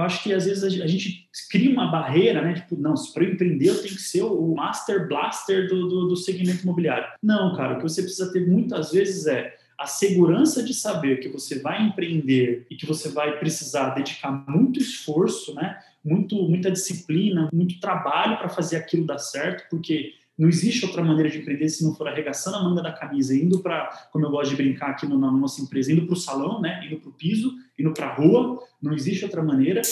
[0.00, 2.54] eu acho que às vezes a gente cria uma barreira, né?
[2.54, 6.62] Tipo, não, para empreender eu tenho que ser o master blaster do, do, do segmento
[6.62, 7.06] imobiliário.
[7.22, 11.28] Não, cara, o que você precisa ter muitas vezes é a segurança de saber que
[11.28, 15.78] você vai empreender e que você vai precisar dedicar muito esforço, né?
[16.04, 21.28] Muito, muita disciplina, muito trabalho para fazer aquilo dar certo, porque não existe outra maneira
[21.28, 24.48] de empreender se não for arregaçando a manga da camisa, indo para, como eu gosto
[24.48, 26.82] de brincar aqui na nossa empresa, indo para o salão, né?
[26.86, 28.58] Indo para o piso, indo para a rua.
[28.80, 29.82] Não existe outra maneira.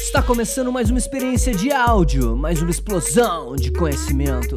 [0.00, 4.56] Está começando mais uma experiência de áudio, mais uma explosão de conhecimento.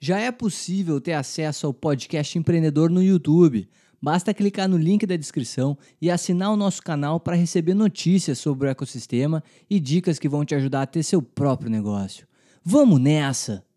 [0.00, 3.68] Já é possível ter acesso ao podcast Empreendedor no YouTube.
[4.00, 8.68] Basta clicar no link da descrição e assinar o nosso canal para receber notícias sobre
[8.68, 12.26] o ecossistema e dicas que vão te ajudar a ter seu próprio negócio.
[12.64, 13.67] Vamos nessa!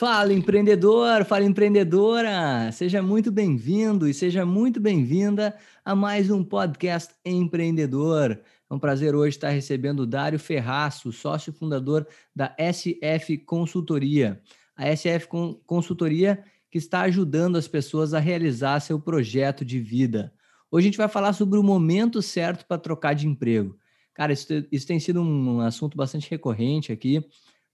[0.00, 2.72] Fala empreendedor, fala empreendedora!
[2.72, 8.40] Seja muito bem-vindo e seja muito bem-vinda a mais um podcast empreendedor.
[8.70, 14.40] É um prazer hoje estar recebendo o Dário Ferraço, sócio fundador da SF Consultoria.
[14.74, 15.28] A SF
[15.66, 20.32] Consultoria que está ajudando as pessoas a realizar seu projeto de vida.
[20.70, 23.76] Hoje a gente vai falar sobre o momento certo para trocar de emprego.
[24.14, 27.22] Cara, isso, isso tem sido um assunto bastante recorrente aqui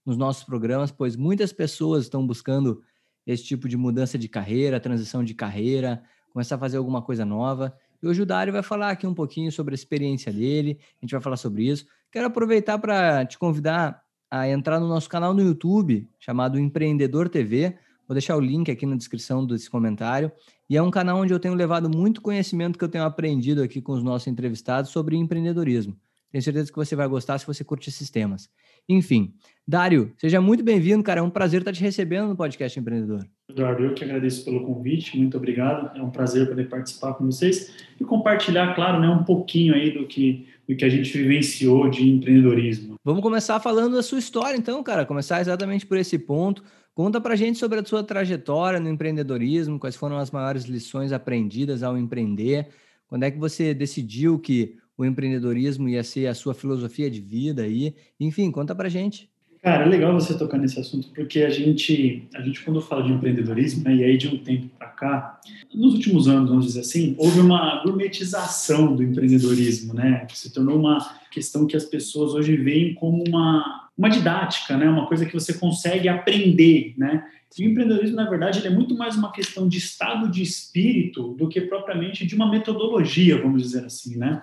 [0.07, 2.81] nos nossos programas, pois muitas pessoas estão buscando
[3.25, 7.75] esse tipo de mudança de carreira, transição de carreira, começar a fazer alguma coisa nova.
[8.01, 11.11] E hoje o Dário vai falar aqui um pouquinho sobre a experiência dele, a gente
[11.11, 11.85] vai falar sobre isso.
[12.09, 17.77] Quero aproveitar para te convidar a entrar no nosso canal no YouTube, chamado Empreendedor TV.
[18.07, 20.31] Vou deixar o link aqui na descrição desse comentário.
[20.69, 23.81] E é um canal onde eu tenho levado muito conhecimento que eu tenho aprendido aqui
[23.81, 25.97] com os nossos entrevistados sobre empreendedorismo.
[26.31, 28.49] Tenho certeza que você vai gostar se você curte esses temas.
[28.89, 29.33] Enfim,
[29.67, 31.19] Dário, seja muito bem-vindo, cara.
[31.19, 33.27] É um prazer estar te recebendo no podcast Empreendedor.
[33.49, 35.97] Eduardo, eu que agradeço pelo convite, muito obrigado.
[35.97, 40.07] É um prazer poder participar com vocês e compartilhar, claro, né, um pouquinho aí do
[40.07, 42.95] que, do que a gente vivenciou de empreendedorismo.
[43.03, 45.05] Vamos começar falando da sua história, então, cara.
[45.05, 46.63] Começar exatamente por esse ponto.
[46.95, 51.83] Conta pra gente sobre a sua trajetória no empreendedorismo, quais foram as maiores lições aprendidas
[51.83, 52.69] ao empreender,
[53.07, 57.61] quando é que você decidiu que o empreendedorismo ia ser a sua filosofia de vida
[57.61, 57.93] aí.
[58.19, 59.29] Enfim, conta pra gente.
[59.61, 63.11] Cara, é legal você tocar nesse assunto, porque a gente, a gente quando fala de
[63.11, 65.41] empreendedorismo, né, e aí de um tempo para cá,
[65.73, 70.79] nos últimos anos, vamos dizer assim, houve uma gourmetização do empreendedorismo, né, que se tornou
[70.79, 70.99] uma
[71.31, 75.53] questão que as pessoas hoje veem como uma, uma didática, né, uma coisa que você
[75.55, 77.25] consegue aprender, né,
[77.57, 81.33] e o empreendedorismo, na verdade, ele é muito mais uma questão de estado de espírito
[81.33, 84.41] do que propriamente de uma metodologia, vamos dizer assim, né.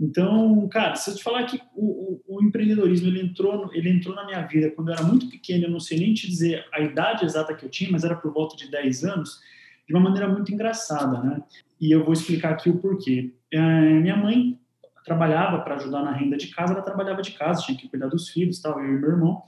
[0.00, 4.14] Então, cara, se eu te falar que o, o, o, empreendedorismo ele entrou, ele entrou
[4.14, 6.80] na minha vida quando eu era muito pequeno, eu não sei nem te dizer a
[6.80, 9.40] idade exata que eu tinha, mas era por volta de 10 anos,
[9.88, 11.42] de uma maneira muito engraçada, né?
[11.80, 13.34] E eu vou explicar aqui o porquê.
[13.52, 14.58] É, minha mãe
[15.04, 18.28] trabalhava para ajudar na renda de casa, ela trabalhava de casa, tinha que cuidar dos
[18.28, 19.42] filhos, tal, eu e meu irmão.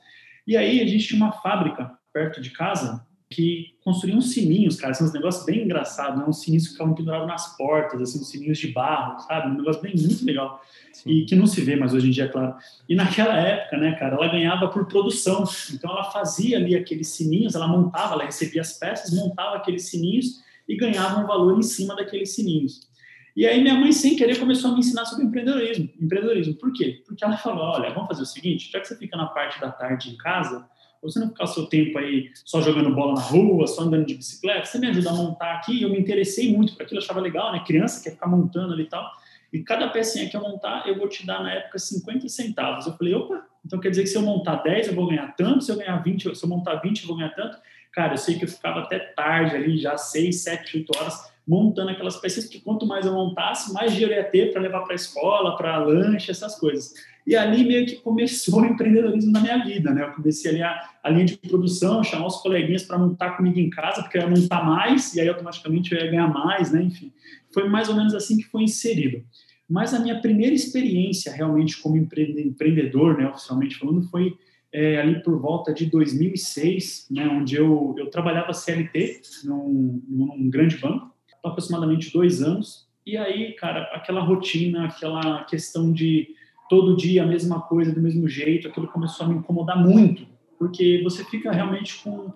[0.46, 5.06] E aí a gente tinha uma fábrica perto de casa que construíam sininhos, cara, são
[5.06, 6.24] uns negócios bem engraçados, né?
[6.26, 9.48] Uns sininhos que ficavam pendurados nas portas, assim, uns sininhos de barro, sabe?
[9.48, 10.60] Um negócio bem muito legal.
[10.92, 11.10] Sim.
[11.10, 12.56] E que não se vê mais hoje em dia, claro.
[12.88, 15.44] E naquela época, né, cara, ela ganhava por produção.
[15.72, 20.40] Então ela fazia ali aqueles sininhos, ela montava, ela recebia as peças, montava aqueles sininhos
[20.68, 22.90] e ganhava um valor em cima daqueles sininhos.
[23.36, 25.88] E aí minha mãe, sem querer, começou a me ensinar sobre empreendedorismo.
[26.00, 26.54] Empreendedorismo.
[26.54, 27.00] Por quê?
[27.06, 29.70] Porque ela falou, olha, vamos fazer o seguinte, já que você fica na parte da
[29.70, 30.68] tarde em casa,
[31.02, 34.66] você não ficar seu tempo aí só jogando bola na rua, só andando de bicicleta,
[34.66, 35.82] você me ajuda a montar aqui.
[35.82, 37.62] Eu me interessei muito por aquilo, achava legal, né?
[37.66, 39.10] Criança quer ficar montando ali e tal.
[39.52, 42.86] E cada pecinha que eu montar, eu vou te dar na época 50 centavos.
[42.86, 45.64] Eu falei, opa, então quer dizer que se eu montar 10 eu vou ganhar tanto,
[45.64, 47.58] se eu ganhar 20, se eu montar 20 eu vou ganhar tanto.
[47.92, 51.90] Cara, eu sei que eu ficava até tarde ali, já 6, 7, 8 horas, montando
[51.90, 54.94] aquelas peças, que quanto mais eu montasse, mais dinheiro ia ter para levar para a
[54.94, 56.94] escola, para lanche, essas coisas.
[57.26, 60.04] E ali meio que começou o empreendedorismo na minha vida, né?
[60.04, 63.68] Eu comecei ali a, a linha de produção, chamar os coleguinhas para montar comigo em
[63.68, 66.82] casa, porque eu ia montar mais, e aí automaticamente eu ia ganhar mais, né?
[66.82, 67.12] Enfim,
[67.52, 69.24] foi mais ou menos assim que foi inserido.
[69.68, 74.36] Mas a minha primeira experiência realmente como empreendedor, né, oficialmente falando, foi
[74.72, 80.76] é, ali por volta de 2006, né, onde eu, eu trabalhava CLT num, num grande
[80.76, 81.10] banco,
[81.44, 82.88] aproximadamente dois anos.
[83.06, 86.28] E aí, cara, aquela rotina, aquela questão de
[86.68, 90.26] todo dia a mesma coisa, do mesmo jeito, aquilo começou a me incomodar muito,
[90.58, 92.32] porque você fica realmente com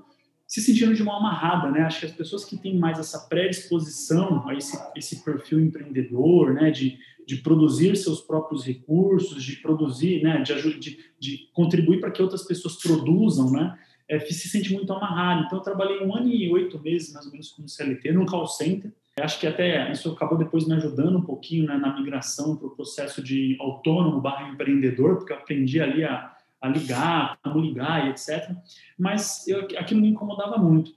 [0.46, 1.82] se sentindo de uma amarrada, né?
[1.82, 6.70] Acho que as pessoas que têm mais essa predisposição a esse, esse perfil empreendedor, né,
[6.70, 12.22] de, de produzir seus próprios recursos, de produzir, né, de, de, de contribuir para que
[12.22, 13.76] outras pessoas produzam, né,
[14.08, 15.44] é, se sente muito amarrado.
[15.44, 18.46] Então, eu trabalhei um ano e oito meses, mais ou menos, como CLT, no call
[18.46, 18.92] center.
[19.20, 22.74] Acho que até isso acabou depois me ajudando um pouquinho né, na migração para o
[22.74, 28.10] processo de autônomo barra empreendedor, porque eu aprendi ali a, a ligar, como ligar e
[28.10, 28.50] etc.
[28.98, 30.92] Mas eu, aquilo me incomodava muito.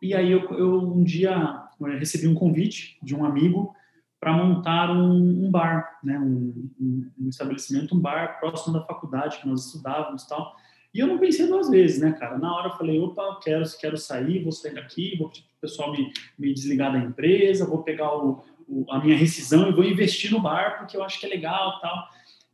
[0.00, 1.64] E aí eu, eu um dia
[1.98, 3.74] recebi um convite de um amigo
[4.20, 9.38] para montar um, um, bar, né, um, um, um, estabelecimento, um bar próximo da faculdade
[9.38, 10.54] que nós estudávamos tal.
[10.96, 12.38] E eu não pensei duas vezes, né, cara?
[12.38, 15.60] Na hora eu falei, opa, quero, quero sair, vou sair daqui, vou pedir para o
[15.60, 19.84] pessoal me, me desligar da empresa, vou pegar o, o, a minha rescisão e vou
[19.84, 22.08] investir no bar porque eu acho que é legal tal.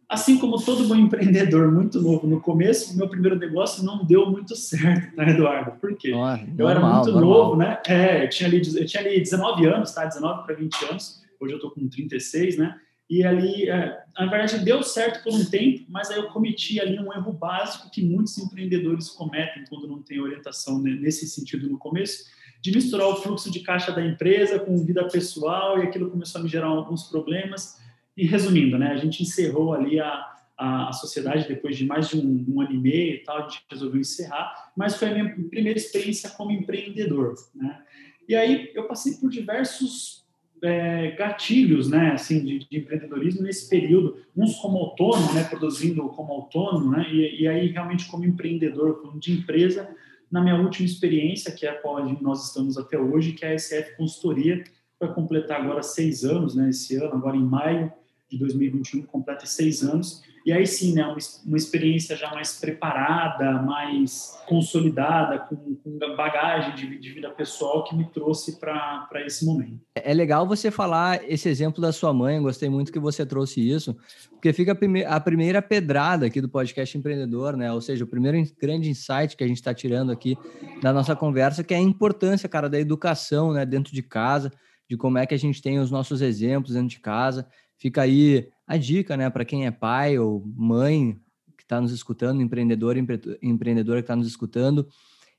[0.08, 4.56] Assim como todo bom empreendedor muito novo no começo, meu primeiro negócio não deu muito
[4.56, 5.78] certo, tá, Eduardo?
[5.78, 6.12] Por quê?
[6.12, 7.20] Oh, eu era muito normal.
[7.22, 7.78] novo, né?
[7.86, 10.04] É, eu tinha ali, eu tinha ali 19 anos, tá?
[10.04, 12.76] 19 para 20 anos hoje eu estou com 36, né?
[13.12, 16.98] E ali, é, na verdade, deu certo por um tempo, mas aí eu cometi ali
[16.98, 22.24] um erro básico que muitos empreendedores cometem quando não tem orientação nesse sentido no começo,
[22.62, 26.44] de misturar o fluxo de caixa da empresa com vida pessoal e aquilo começou a
[26.44, 27.78] me gerar alguns problemas.
[28.16, 32.16] E resumindo, né, a gente encerrou ali a, a, a sociedade depois de mais de
[32.16, 35.36] um, um, ano e meio e tal, a gente resolveu encerrar, mas foi a minha
[35.50, 37.78] primeira experiência como empreendedor, né?
[38.26, 40.21] E aí eu passei por diversos
[40.62, 46.32] é, gatilhos, né, assim, de, de, empreendedorismo nesse período, uns como autônomo, né, produzindo como
[46.32, 49.88] autônomo, né, e, e aí realmente como empreendedor, de empresa,
[50.30, 53.58] na minha última experiência, que é a qual nós estamos até hoje, que é a
[53.58, 54.62] SF Consultoria,
[54.98, 57.92] vai completar agora seis anos, né, esse ano, agora em maio
[58.32, 63.62] de 2021, completa seis anos, e aí sim, né, uma, uma experiência já mais preparada,
[63.62, 69.80] mais consolidada, com, com bagagem de, de, vida pessoal que me trouxe para esse momento.
[69.94, 73.60] É, é legal você falar esse exemplo da sua mãe, gostei muito que você trouxe
[73.60, 73.96] isso,
[74.32, 77.72] porque fica a, prime a primeira pedrada aqui do podcast empreendedor, né?
[77.72, 80.36] Ou seja, o primeiro grande insight que a gente está tirando aqui
[80.82, 84.50] da nossa conversa, que é a importância, cara, da educação, né, dentro de casa,
[84.90, 87.46] de como é que a gente tem os nossos exemplos dentro de casa.
[87.82, 91.18] Fica aí a dica, né, para quem é pai ou mãe
[91.58, 94.86] que está nos escutando, empreendedor, empre empreendedora que está nos escutando,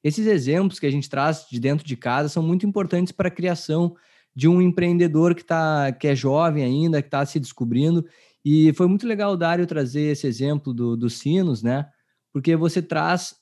[0.03, 3.31] esses exemplos que a gente traz de dentro de casa são muito importantes para a
[3.31, 3.95] criação
[4.35, 8.05] de um empreendedor que, tá, que é jovem ainda, que está se descobrindo.
[8.43, 11.87] E foi muito legal Dário trazer esse exemplo do, dos sinos, né?
[12.33, 13.37] Porque você traz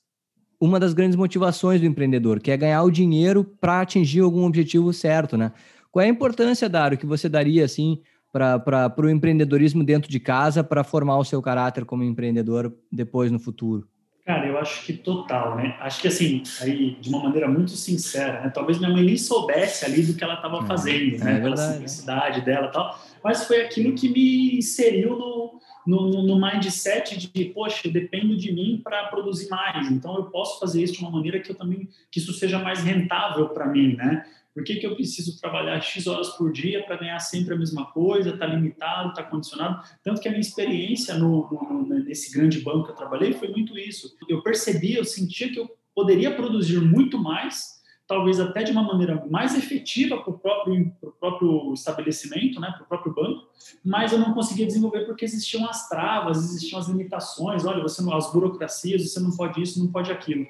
[0.60, 4.94] uma das grandes motivações do empreendedor, que é ganhar o dinheiro para atingir algum objetivo
[4.94, 5.52] certo, né?
[5.92, 8.00] Qual é a importância, Dário, que você daria, assim,
[8.32, 13.40] para o empreendedorismo dentro de casa para formar o seu caráter como empreendedor depois no
[13.40, 13.88] futuro?
[14.26, 15.76] Cara, eu acho que total, né?
[15.80, 18.50] Acho que assim, aí de uma maneira muito sincera, né?
[18.50, 21.34] Talvez minha mãe nem soubesse ali do que ela estava é, fazendo, é, né?
[21.34, 26.40] É Aquela simplicidade dela e tal, mas foi aquilo que me inseriu no, no, no
[26.40, 30.94] mindset de, poxa, eu dependo de mim para produzir mais, então eu posso fazer isso
[30.94, 34.24] de uma maneira que eu também, que isso seja mais rentável para mim, né?
[34.54, 37.86] Por que, que eu preciso trabalhar X horas por dia para ganhar sempre a mesma
[37.86, 38.32] coisa?
[38.32, 39.82] Está limitado, está condicionado?
[40.04, 43.78] Tanto que a minha experiência no, no, nesse grande banco que eu trabalhei foi muito
[43.78, 44.14] isso.
[44.28, 49.26] Eu percebia, eu sentia que eu poderia produzir muito mais, talvez até de uma maneira
[49.30, 53.48] mais efetiva para o próprio, próprio estabelecimento, né, para o próprio banco,
[53.86, 58.14] mas eu não conseguia desenvolver porque existiam as travas, existiam as limitações, olha, você não,
[58.14, 60.46] as burocracias, você não pode isso, não pode aquilo.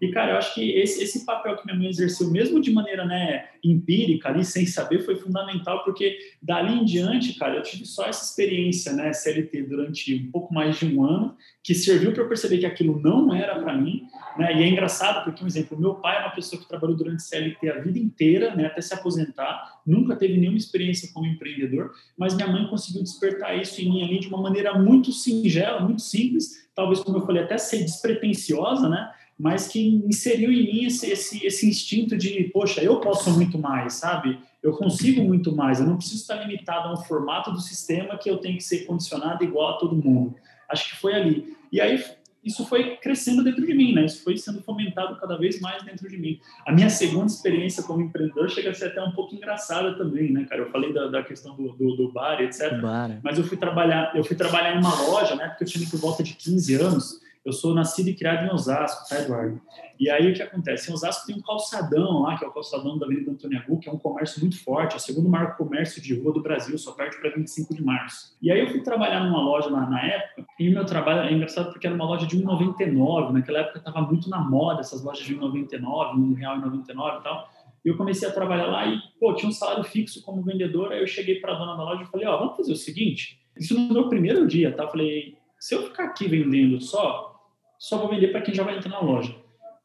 [0.00, 3.04] E, cara, eu acho que esse, esse papel que minha mãe exerceu, mesmo de maneira
[3.04, 8.04] né, empírica, ali, sem saber, foi fundamental, porque dali em diante, cara, eu tive só
[8.04, 12.28] essa experiência, né, CLT, durante um pouco mais de um ano, que serviu para eu
[12.28, 14.06] perceber que aquilo não era para mim,
[14.38, 17.22] né, e é engraçado, porque, um exemplo, meu pai é uma pessoa que trabalhou durante
[17.22, 22.34] CLT a vida inteira, né, até se aposentar, nunca teve nenhuma experiência como empreendedor, mas
[22.34, 26.66] minha mãe conseguiu despertar isso em mim ali de uma maneira muito singela, muito simples,
[26.74, 31.46] talvez, como eu falei, até ser despretensiosa, né, mas que inseriu em mim esse, esse,
[31.46, 34.38] esse instinto de, poxa, eu posso muito mais, sabe?
[34.62, 38.30] Eu consigo muito mais, eu não preciso estar limitado a um formato do sistema que
[38.30, 40.34] eu tenho que ser condicionado igual a todo mundo.
[40.68, 41.54] Acho que foi ali.
[41.70, 42.02] E aí,
[42.42, 44.04] isso foi crescendo dentro de mim, né?
[44.04, 46.40] Isso foi sendo fomentado cada vez mais dentro de mim.
[46.64, 50.46] A minha segunda experiência como empreendedor chega a ser até um pouco engraçada também, né,
[50.48, 50.62] cara?
[50.62, 52.80] Eu falei da, da questão do, do, do, bar, etc.
[52.80, 53.18] Bar.
[53.22, 55.48] Mas eu fui trabalhar, eu fui trabalhar em uma loja, né?
[55.48, 57.20] Porque eu tinha por volta de 15 anos.
[57.46, 59.60] Eu sou nascido e criado em Osasco, tá, Eduardo?
[60.00, 60.90] E aí o que acontece?
[60.90, 63.88] Em Osasco tem um calçadão lá, que é o calçadão da Avenida Antônio Agu, que
[63.88, 66.90] é um comércio muito forte, é o segundo maior comércio de rua do Brasil, só
[66.90, 68.36] perde para 25 de março.
[68.42, 71.32] E aí eu fui trabalhar numa loja lá na época, e o meu trabalho é
[71.32, 75.24] engraçado porque era uma loja de 1,99, naquela época estava muito na moda essas lojas
[75.24, 77.48] de 1,99, R$ 1,99 e tal.
[77.84, 81.06] Eu comecei a trabalhar lá e, pô, tinha um salário fixo como vendedor, aí eu
[81.06, 83.94] cheguei para a dona da loja e falei, ó, vamos fazer o seguinte, isso no
[83.94, 84.82] meu primeiro dia, tá?
[84.82, 87.35] Eu falei, se eu ficar aqui vendendo só,
[87.78, 89.34] só vou vender para quem já vai entrar na loja.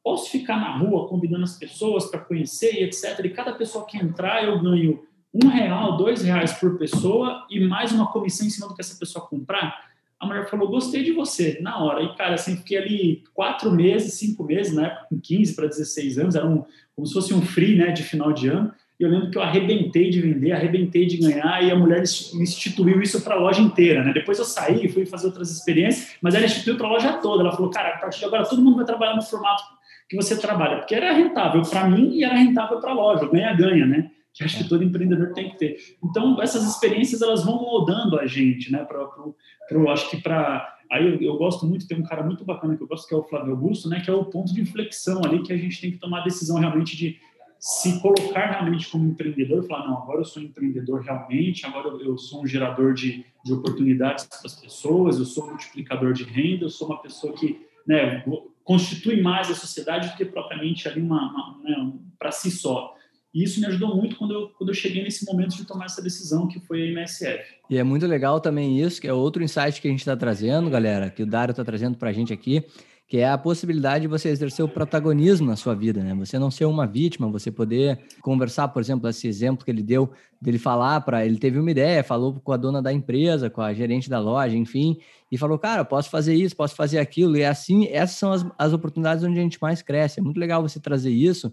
[0.03, 3.19] Posso ficar na rua convidando as pessoas para conhecer e etc.
[3.23, 7.91] E cada pessoa que entrar, eu ganho um real, dois reais por pessoa e mais
[7.91, 9.89] uma comissão em cima do que essa pessoa comprar.
[10.19, 12.03] A mulher falou, gostei de você, na hora.
[12.03, 16.19] E, cara, assim, fiquei ali quatro meses, cinco meses, na época, com 15 para 16
[16.19, 16.63] anos, era um,
[16.95, 18.71] como se fosse um free, né, de final de ano.
[19.01, 23.01] E eu lembro que eu arrebentei de vender, arrebentei de ganhar, e a mulher instituiu
[23.01, 24.13] isso para a loja inteira, né?
[24.13, 27.41] Depois eu saí, fui fazer outras experiências, mas ela instituiu para a loja toda.
[27.41, 29.63] Ela falou, cara, a partir de agora todo mundo vai trabalhar no formato
[30.07, 33.87] que você trabalha, porque era rentável para mim e era rentável para a loja, ganha-ganha,
[33.87, 34.11] né?
[34.35, 35.77] Que acho que todo empreendedor tem que ter.
[36.03, 38.83] Então, essas experiências, elas vão moldando a gente, né?
[38.83, 39.35] Pra, pro,
[39.67, 42.83] pro, acho que para Aí eu, eu, gosto muito, tem um cara muito bacana que
[42.83, 45.41] eu gosto, que é o Flávio Augusto, né, que é o ponto de inflexão ali
[45.41, 47.17] que a gente tem que tomar a decisão realmente de
[47.61, 52.41] se colocar realmente como empreendedor, falar, não, agora eu sou empreendedor realmente, agora eu sou
[52.41, 56.71] um gerador de, de oportunidades para as pessoas, eu sou um multiplicador de renda, eu
[56.71, 58.25] sou uma pessoa que né,
[58.63, 62.95] constitui mais a sociedade do que propriamente ali uma, uma né, para si só.
[63.31, 66.01] E isso me ajudou muito quando eu, quando eu cheguei nesse momento de tomar essa
[66.01, 67.43] decisão, que foi a MSF.
[67.69, 70.67] E é muito legal também isso, que é outro insight que a gente está trazendo,
[70.67, 72.65] galera, que o Dário está trazendo para a gente aqui,
[73.11, 76.15] que é a possibilidade de você exercer o protagonismo na sua vida, né?
[76.15, 80.13] Você não ser uma vítima, você poder conversar, por exemplo, esse exemplo que ele deu,
[80.41, 83.73] dele falar para, ele teve uma ideia, falou com a dona da empresa, com a
[83.73, 84.97] gerente da loja, enfim,
[85.29, 88.71] e falou, cara, posso fazer isso, posso fazer aquilo, e assim, essas são as, as
[88.71, 90.21] oportunidades onde a gente mais cresce.
[90.21, 91.51] É muito legal você trazer isso,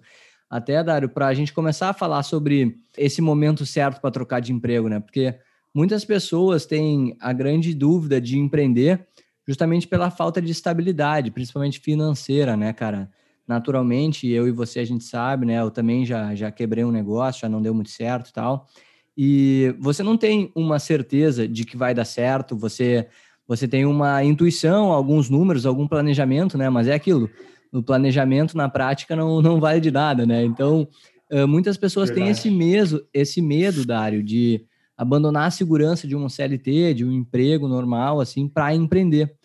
[0.49, 4.53] até, Dário, para a gente começar a falar sobre esse momento certo para trocar de
[4.53, 5.01] emprego, né?
[5.01, 5.35] Porque
[5.75, 9.09] muitas pessoas têm a grande dúvida de empreender,
[9.49, 13.11] justamente pela falta de estabilidade, principalmente financeira, né, cara?
[13.47, 15.59] Naturalmente, eu e você a gente sabe, né?
[15.59, 18.67] Eu também já, já quebrei um negócio, já não deu muito certo e tal.
[19.17, 23.09] E você não tem uma certeza de que vai dar certo, você
[23.47, 26.69] você tem uma intuição, alguns números, algum planejamento, né?
[26.69, 27.31] Mas é aquilo.
[27.73, 30.45] O planejamento na prática não, não vale de nada, né?
[30.45, 30.87] Então,
[31.49, 32.27] muitas pessoas Verdade.
[32.27, 37.13] têm esse medo, esse medo, Dário, de abandonar a segurança de um CLT, de um
[37.13, 39.38] emprego normal, assim, para empreender.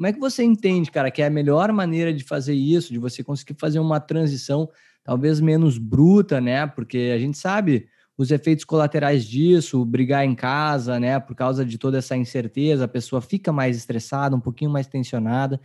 [0.00, 2.98] Como é que você entende, cara, que é a melhor maneira de fazer isso, de
[2.98, 4.66] você conseguir fazer uma transição
[5.04, 6.66] talvez menos bruta, né?
[6.66, 11.20] Porque a gente sabe os efeitos colaterais disso, brigar em casa, né?
[11.20, 15.60] Por causa de toda essa incerteza, a pessoa fica mais estressada, um pouquinho mais tensionada.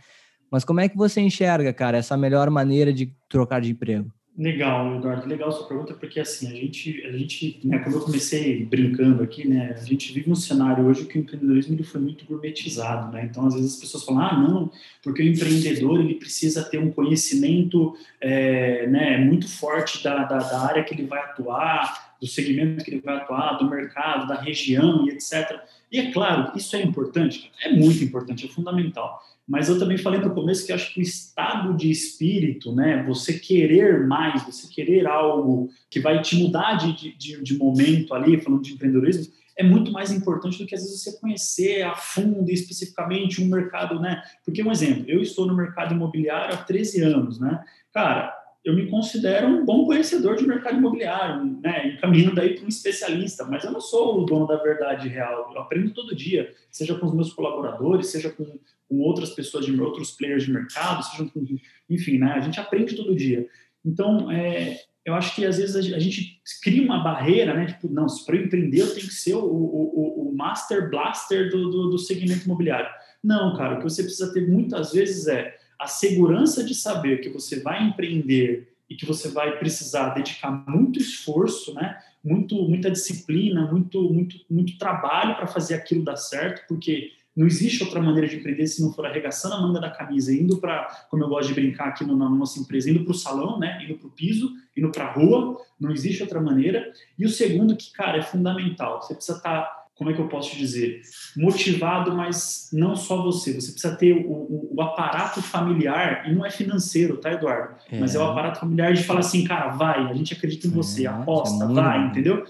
[0.50, 4.12] Mas como é que você enxerga, cara, essa melhor maneira de trocar de emprego?
[4.38, 8.66] Legal, Eduardo, legal sua pergunta, porque assim, a gente, a gente né, como eu comecei
[8.66, 12.26] brincando aqui, né, a gente vive um cenário hoje que o empreendedorismo ele foi muito
[12.26, 14.70] gourmetizado, né, então às vezes as pessoas falam, ah, não,
[15.02, 20.60] porque o empreendedor ele precisa ter um conhecimento é, né, muito forte da, da, da
[20.60, 25.06] área que ele vai atuar, do segmento que ele vai atuar, do mercado, da região
[25.06, 25.60] e etc.
[25.90, 29.22] E é claro, isso é importante, é muito importante, é fundamental.
[29.46, 33.38] Mas eu também falei no começo que acho que o estado de espírito, né, você
[33.38, 38.62] querer mais, você querer algo que vai te mudar de, de, de momento ali, falando
[38.62, 43.42] de empreendedorismo, é muito mais importante do que às vezes você conhecer a fundo especificamente
[43.42, 44.22] um mercado, né?
[44.44, 47.64] Porque um exemplo, eu estou no mercado imobiliário há 13 anos, né?
[47.92, 48.35] Cara,
[48.66, 53.44] eu me considero um bom conhecedor de mercado imobiliário, né, encaminhando daí para um especialista,
[53.44, 57.06] mas eu não sou o dono da verdade real, eu aprendo todo dia, seja com
[57.06, 58.44] os meus colaboradores, seja com,
[58.88, 61.46] com outras pessoas, de outros players de mercado, seja com,
[61.88, 63.48] enfim, né, a gente aprende todo dia.
[63.84, 68.06] Então, é, eu acho que às vezes a gente cria uma barreira, né, tipo, não,
[68.26, 71.98] para eu empreender eu tenho que ser o, o, o master blaster do, do, do
[71.98, 72.90] segmento imobiliário.
[73.22, 77.28] Não, cara, o que você precisa ter muitas vezes é a segurança de saber que
[77.28, 81.98] você vai empreender e que você vai precisar dedicar muito esforço, né?
[82.22, 87.84] Muito, muita disciplina, muito, muito, muito trabalho para fazer aquilo dar certo, porque não existe
[87.84, 91.22] outra maneira de empreender se não for arregaçando a manga da camisa, indo para, como
[91.22, 93.84] eu gosto de brincar aqui no, na nossa empresa, indo para o salão, né?
[93.84, 95.60] Indo para o piso, indo para a rua.
[95.78, 96.90] Não existe outra maneira.
[97.18, 99.02] E o segundo que, cara, é fundamental.
[99.02, 101.00] Você precisa estar tá como é que eu posso dizer,
[101.34, 103.54] motivado, mas não só você.
[103.54, 107.76] Você precisa ter o, o, o aparato familiar, e não é financeiro, tá, Eduardo?
[107.90, 107.98] É.
[107.98, 111.04] Mas é o aparato familiar de falar assim, cara, vai, a gente acredita em você,
[111.04, 112.06] é, aposta, é vai, bom.
[112.08, 112.44] entendeu?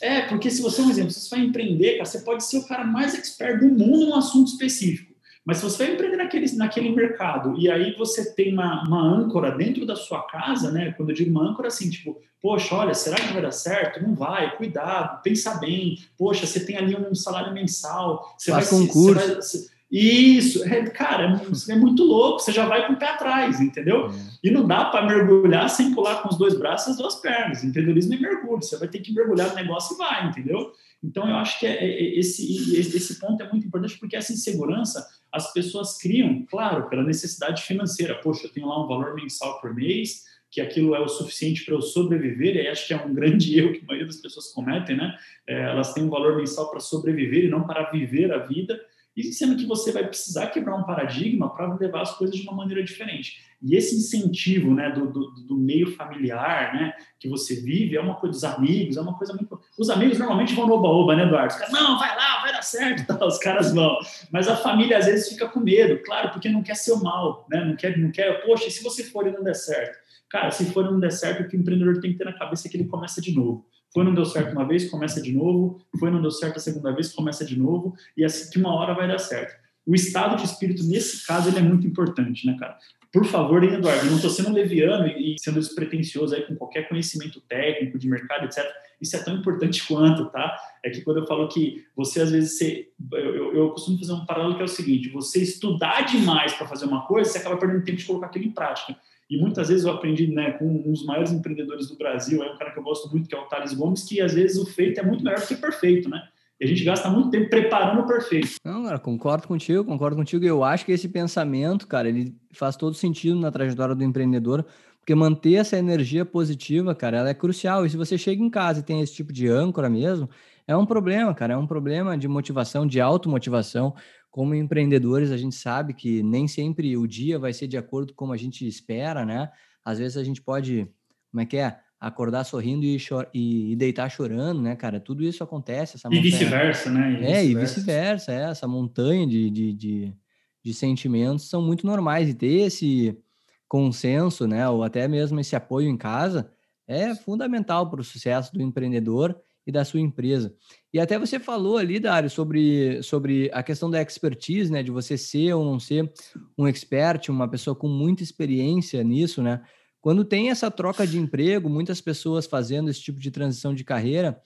[0.00, 2.66] É, porque se você, um exemplo, se você vai empreender, cara, você pode ser o
[2.66, 5.07] cara mais expert do mundo num assunto específico.
[5.48, 9.50] Mas se você vai empreender naquele, naquele mercado e aí você tem uma, uma âncora
[9.50, 10.92] dentro da sua casa, né?
[10.92, 14.02] Quando eu digo uma âncora, assim, tipo, poxa, olha, será que vai dar certo?
[14.02, 15.98] Não vai, cuidado, pensa bem.
[16.18, 18.34] Poxa, você tem ali um salário mensal.
[18.36, 19.36] Você Faz vai, concurso.
[19.36, 23.08] Você vai, isso, é, cara, é, é, muito louco, você já vai com o pé
[23.08, 24.08] atrás, entendeu?
[24.08, 24.10] É.
[24.44, 27.64] E não dá para mergulhar sem pular com os dois braços e as duas pernas.
[27.64, 30.72] Empreendedorismo é mergulho, você vai ter que mergulhar no negócio e vai, entendeu?
[31.02, 35.06] Então, eu acho que é, é, esse, esse ponto é muito importante porque essa insegurança
[35.30, 38.16] as pessoas criam, claro, pela necessidade financeira.
[38.16, 41.74] Poxa, eu tenho lá um valor mensal por mês, que aquilo é o suficiente para
[41.74, 44.96] eu sobreviver, e acho que é um grande erro que a maioria das pessoas cometem,
[44.96, 45.16] né?
[45.46, 48.80] É, elas têm um valor mensal para sobreviver e não para viver a vida
[49.16, 52.54] e sendo que você vai precisar quebrar um paradigma para levar as coisas de uma
[52.54, 53.38] maneira diferente.
[53.60, 58.14] E esse incentivo né, do, do, do, meio familiar né, que você vive é uma
[58.14, 59.60] coisa dos amigos, é uma coisa muito.
[59.76, 61.52] Os amigos normalmente vão no oba-oba, né, Eduardo?
[61.52, 63.98] Os caras, não, vai lá, vai dar certo, tá, os caras vão.
[64.30, 67.44] Mas a família às vezes fica com medo, claro, porque não quer ser o mal,
[67.50, 67.64] né?
[67.64, 69.98] não, quer, não quer, poxa, e se você for e não der certo?
[70.30, 72.38] Cara, se for e não der certo, o que o empreendedor tem que ter na
[72.38, 73.66] cabeça é que ele começa de novo.
[73.92, 75.80] Foi, não deu certo uma vez, começa de novo.
[75.98, 77.94] Foi, não deu certo a segunda vez, começa de novo.
[78.16, 79.54] E assim que uma hora vai dar certo.
[79.86, 82.76] O estado de espírito, nesse caso, ele é muito importante, né, cara?
[83.10, 86.88] Por favor, hein, Eduardo, eu não estou sendo leviano e sendo despretensioso aí com qualquer
[86.88, 88.62] conhecimento técnico de mercado, etc.
[89.00, 90.54] Isso é tão importante quanto, tá?
[90.84, 94.12] É que quando eu falo que você, às vezes, você, eu, eu, eu costumo fazer
[94.12, 97.56] um paralelo que é o seguinte: você estudar demais para fazer uma coisa, você acaba
[97.56, 98.94] perdendo tempo de colocar aquilo em prática.
[99.30, 102.56] E muitas vezes eu aprendi né, com um dos maiores empreendedores do Brasil, é um
[102.56, 105.00] cara que eu gosto muito, que é o Thales Gomes, que às vezes o feito
[105.00, 106.22] é muito melhor do que o perfeito, né?
[106.60, 108.54] E a gente gasta muito tempo preparando o perfeito.
[108.64, 110.44] Não, cara, concordo contigo, concordo contigo.
[110.44, 114.64] Eu acho que esse pensamento, cara, ele faz todo sentido na trajetória do empreendedor,
[114.98, 117.86] porque manter essa energia positiva, cara, ela é crucial.
[117.86, 120.28] E se você chega em casa e tem esse tipo de âncora mesmo,
[120.66, 123.94] é um problema, cara, é um problema de motivação, de automotivação
[124.38, 128.18] como empreendedores, a gente sabe que nem sempre o dia vai ser de acordo com
[128.18, 129.50] como a gente espera, né?
[129.84, 130.86] Às vezes a gente pode,
[131.28, 131.76] como é que é?
[131.98, 132.96] Acordar sorrindo e,
[133.34, 135.00] e, deitar chorando, né, cara?
[135.00, 135.96] Tudo isso acontece.
[135.96, 136.24] Essa montanha...
[136.24, 137.10] E vice-versa, né?
[137.10, 138.32] E vice é, e vice-versa.
[138.32, 140.14] É, essa montanha de, de, de,
[140.62, 142.28] de sentimentos são muito normais.
[142.28, 143.18] E ter esse
[143.66, 146.48] consenso, né, ou até mesmo esse apoio em casa,
[146.86, 149.36] é fundamental para o sucesso do empreendedor
[149.68, 150.54] e da sua empresa.
[150.90, 154.82] E até você falou ali, Dário, sobre, sobre a questão da expertise, né?
[154.82, 156.10] De você ser ou não ser
[156.56, 159.60] um expert, uma pessoa com muita experiência nisso, né?
[160.00, 164.40] Quando tem essa troca de emprego, muitas pessoas fazendo esse tipo de transição de carreira,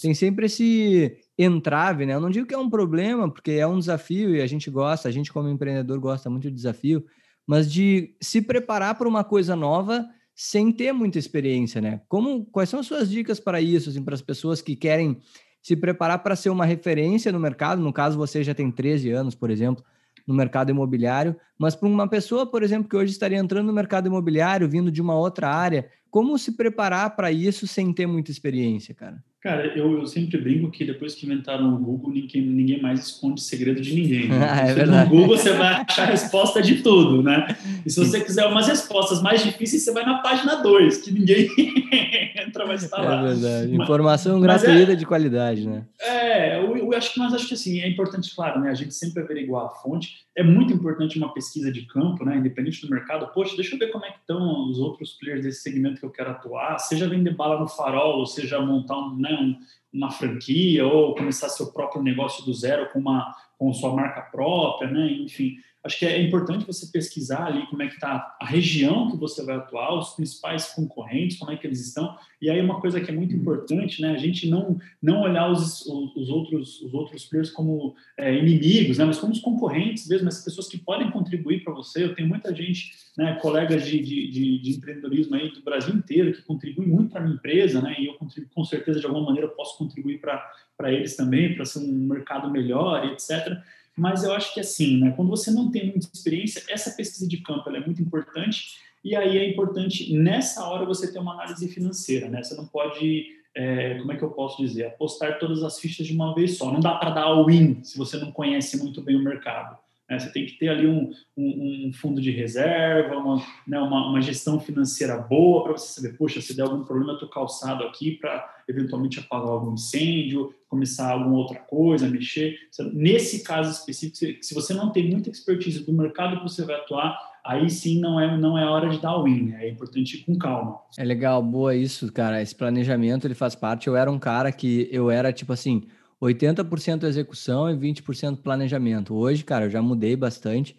[0.00, 2.14] tem sempre esse entrave, né?
[2.14, 5.08] Eu não digo que é um problema, porque é um desafio e a gente gosta,
[5.08, 7.04] a gente como empreendedor gosta muito de desafio,
[7.44, 10.06] mas de se preparar para uma coisa nova
[10.40, 12.00] sem ter muita experiência, né?
[12.08, 15.18] Como quais são as suas dicas para isso, assim, para as pessoas que querem
[15.60, 17.82] se preparar para ser uma referência no mercado?
[17.82, 19.84] No caso, você já tem 13 anos, por exemplo,
[20.24, 24.06] no mercado imobiliário, mas para uma pessoa, por exemplo, que hoje estaria entrando no mercado
[24.06, 28.94] imobiliário, vindo de uma outra área, como se preparar para isso sem ter muita experiência,
[28.94, 29.20] cara?
[29.40, 33.40] Cara, eu, eu sempre brinco que depois que inventaram o Google, ninguém, ninguém mais esconde
[33.40, 34.28] segredo de ninguém.
[34.28, 34.36] Né?
[34.36, 35.08] Ah, é verdade.
[35.08, 37.56] No Google você vai achar a resposta de tudo, né?
[37.86, 41.48] E se você quiser umas respostas mais difíceis, você vai na página 2, que ninguém
[42.36, 43.20] entra mais estar lá.
[43.20, 43.76] É verdade.
[43.76, 45.84] Informação mas, gratuita é, de qualidade, né?
[46.00, 48.70] É, eu, eu, acho que, mas acho que assim, é importante, claro, né?
[48.70, 50.26] A gente sempre averiguar a fonte.
[50.36, 52.36] É muito importante uma pesquisa de campo, né?
[52.36, 53.32] Independente do mercado.
[53.32, 56.10] Poxa, deixa eu ver como é que estão os outros players desse segmento que eu
[56.10, 56.78] quero atuar.
[56.78, 59.58] Seja vender bala no farol, ou seja montar um, né, um,
[59.92, 64.88] uma franquia, ou começar seu próprio negócio do zero com uma com sua marca própria,
[64.88, 65.10] né?
[65.14, 69.16] Enfim, acho que é importante você pesquisar ali como é que está a região que
[69.16, 72.16] você vai atuar, os principais concorrentes, como é que eles estão.
[72.40, 74.10] E aí uma coisa que é muito importante, né?
[74.10, 79.04] A gente não não olhar os, os outros os outros players como é, inimigos, né?
[79.04, 82.04] Mas como os concorrentes mesmo, as pessoas que podem contribuir para você.
[82.04, 83.38] Eu tenho muita gente, né?
[83.40, 87.34] Colegas de, de, de, de empreendedorismo aí do Brasil inteiro que contribuem muito para minha
[87.34, 87.94] empresa, né?
[87.98, 90.44] E eu contribuo com certeza de alguma maneira posso contribuir para
[90.78, 93.58] para eles também, para ser um mercado melhor, etc.
[93.98, 97.38] Mas eu acho que assim, né, quando você não tem muita experiência, essa pesquisa de
[97.38, 98.78] campo é muito importante.
[99.04, 102.42] E aí é importante nessa hora você ter uma análise financeira, né?
[102.42, 106.14] Você não pode, é, como é que eu posso dizer, apostar todas as fichas de
[106.14, 106.72] uma vez só.
[106.72, 109.76] Não dá para dar all-in se você não conhece muito bem o mercado.
[110.08, 110.18] Né?
[110.18, 114.22] Você tem que ter ali um, um, um fundo de reserva, uma, né, uma, uma,
[114.22, 118.12] gestão financeira boa para você saber, poxa, se der algum problema, eu estou calçado aqui
[118.12, 122.56] para eventualmente apagar algum incêndio, começar alguma outra coisa, mexer.
[122.92, 127.18] Nesse caso específico, se você não tem muita expertise do mercado que você vai atuar,
[127.44, 129.66] aí sim não é, não é hora de dar win, né?
[129.66, 130.80] é importante ir com calma.
[130.98, 132.42] É legal, boa isso, cara.
[132.42, 133.86] Esse planejamento ele faz parte.
[133.86, 135.86] Eu era um cara que eu era tipo assim
[136.20, 139.14] 80% execução e 20% planejamento.
[139.14, 140.76] Hoje, cara, eu já mudei bastante.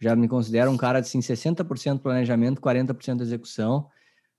[0.00, 3.88] Já me considero um cara assim, 60% planejamento, 40% execução.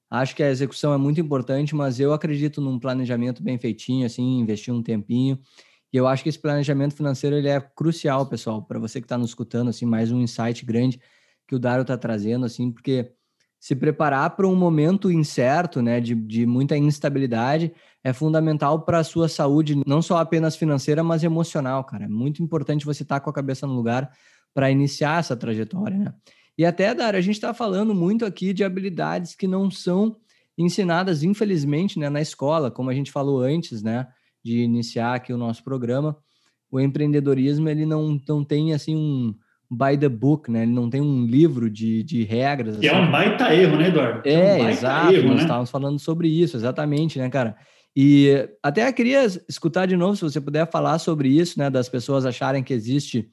[0.10, 4.40] Acho que a execução é muito importante, mas eu acredito num planejamento bem feitinho, assim,
[4.40, 5.40] investir um tempinho.
[5.92, 9.18] E eu acho que esse planejamento financeiro ele é crucial, pessoal, para você que está
[9.18, 11.00] nos escutando, assim, mais um insight grande
[11.48, 13.12] que o Dário está trazendo, assim, porque
[13.64, 17.72] se preparar para um momento incerto, né, de, de muita instabilidade,
[18.04, 22.04] é fundamental para a sua saúde, não só apenas financeira, mas emocional, cara.
[22.04, 24.12] É muito importante você estar tá com a cabeça no lugar
[24.54, 26.14] para iniciar essa trajetória, né?
[26.58, 30.18] E até, Dário, a gente está falando muito aqui de habilidades que não são
[30.58, 34.10] ensinadas, infelizmente, né, na escola, como a gente falou antes, né,
[34.44, 36.18] de iniciar aqui o nosso programa.
[36.70, 39.34] O empreendedorismo, ele não, não tem, assim, um,
[39.76, 40.64] by the book, né?
[40.64, 42.78] Ele não tem um livro de, de regras.
[42.78, 42.98] Que assim.
[42.98, 44.22] é um baita erro, né, Eduardo?
[44.28, 45.14] É, é um exato.
[45.14, 45.42] Erro, nós né?
[45.42, 47.56] estávamos falando sobre isso, exatamente, né, cara?
[47.96, 51.70] E até queria escutar de novo, se você puder falar sobre isso, né?
[51.70, 53.30] Das pessoas acharem que existe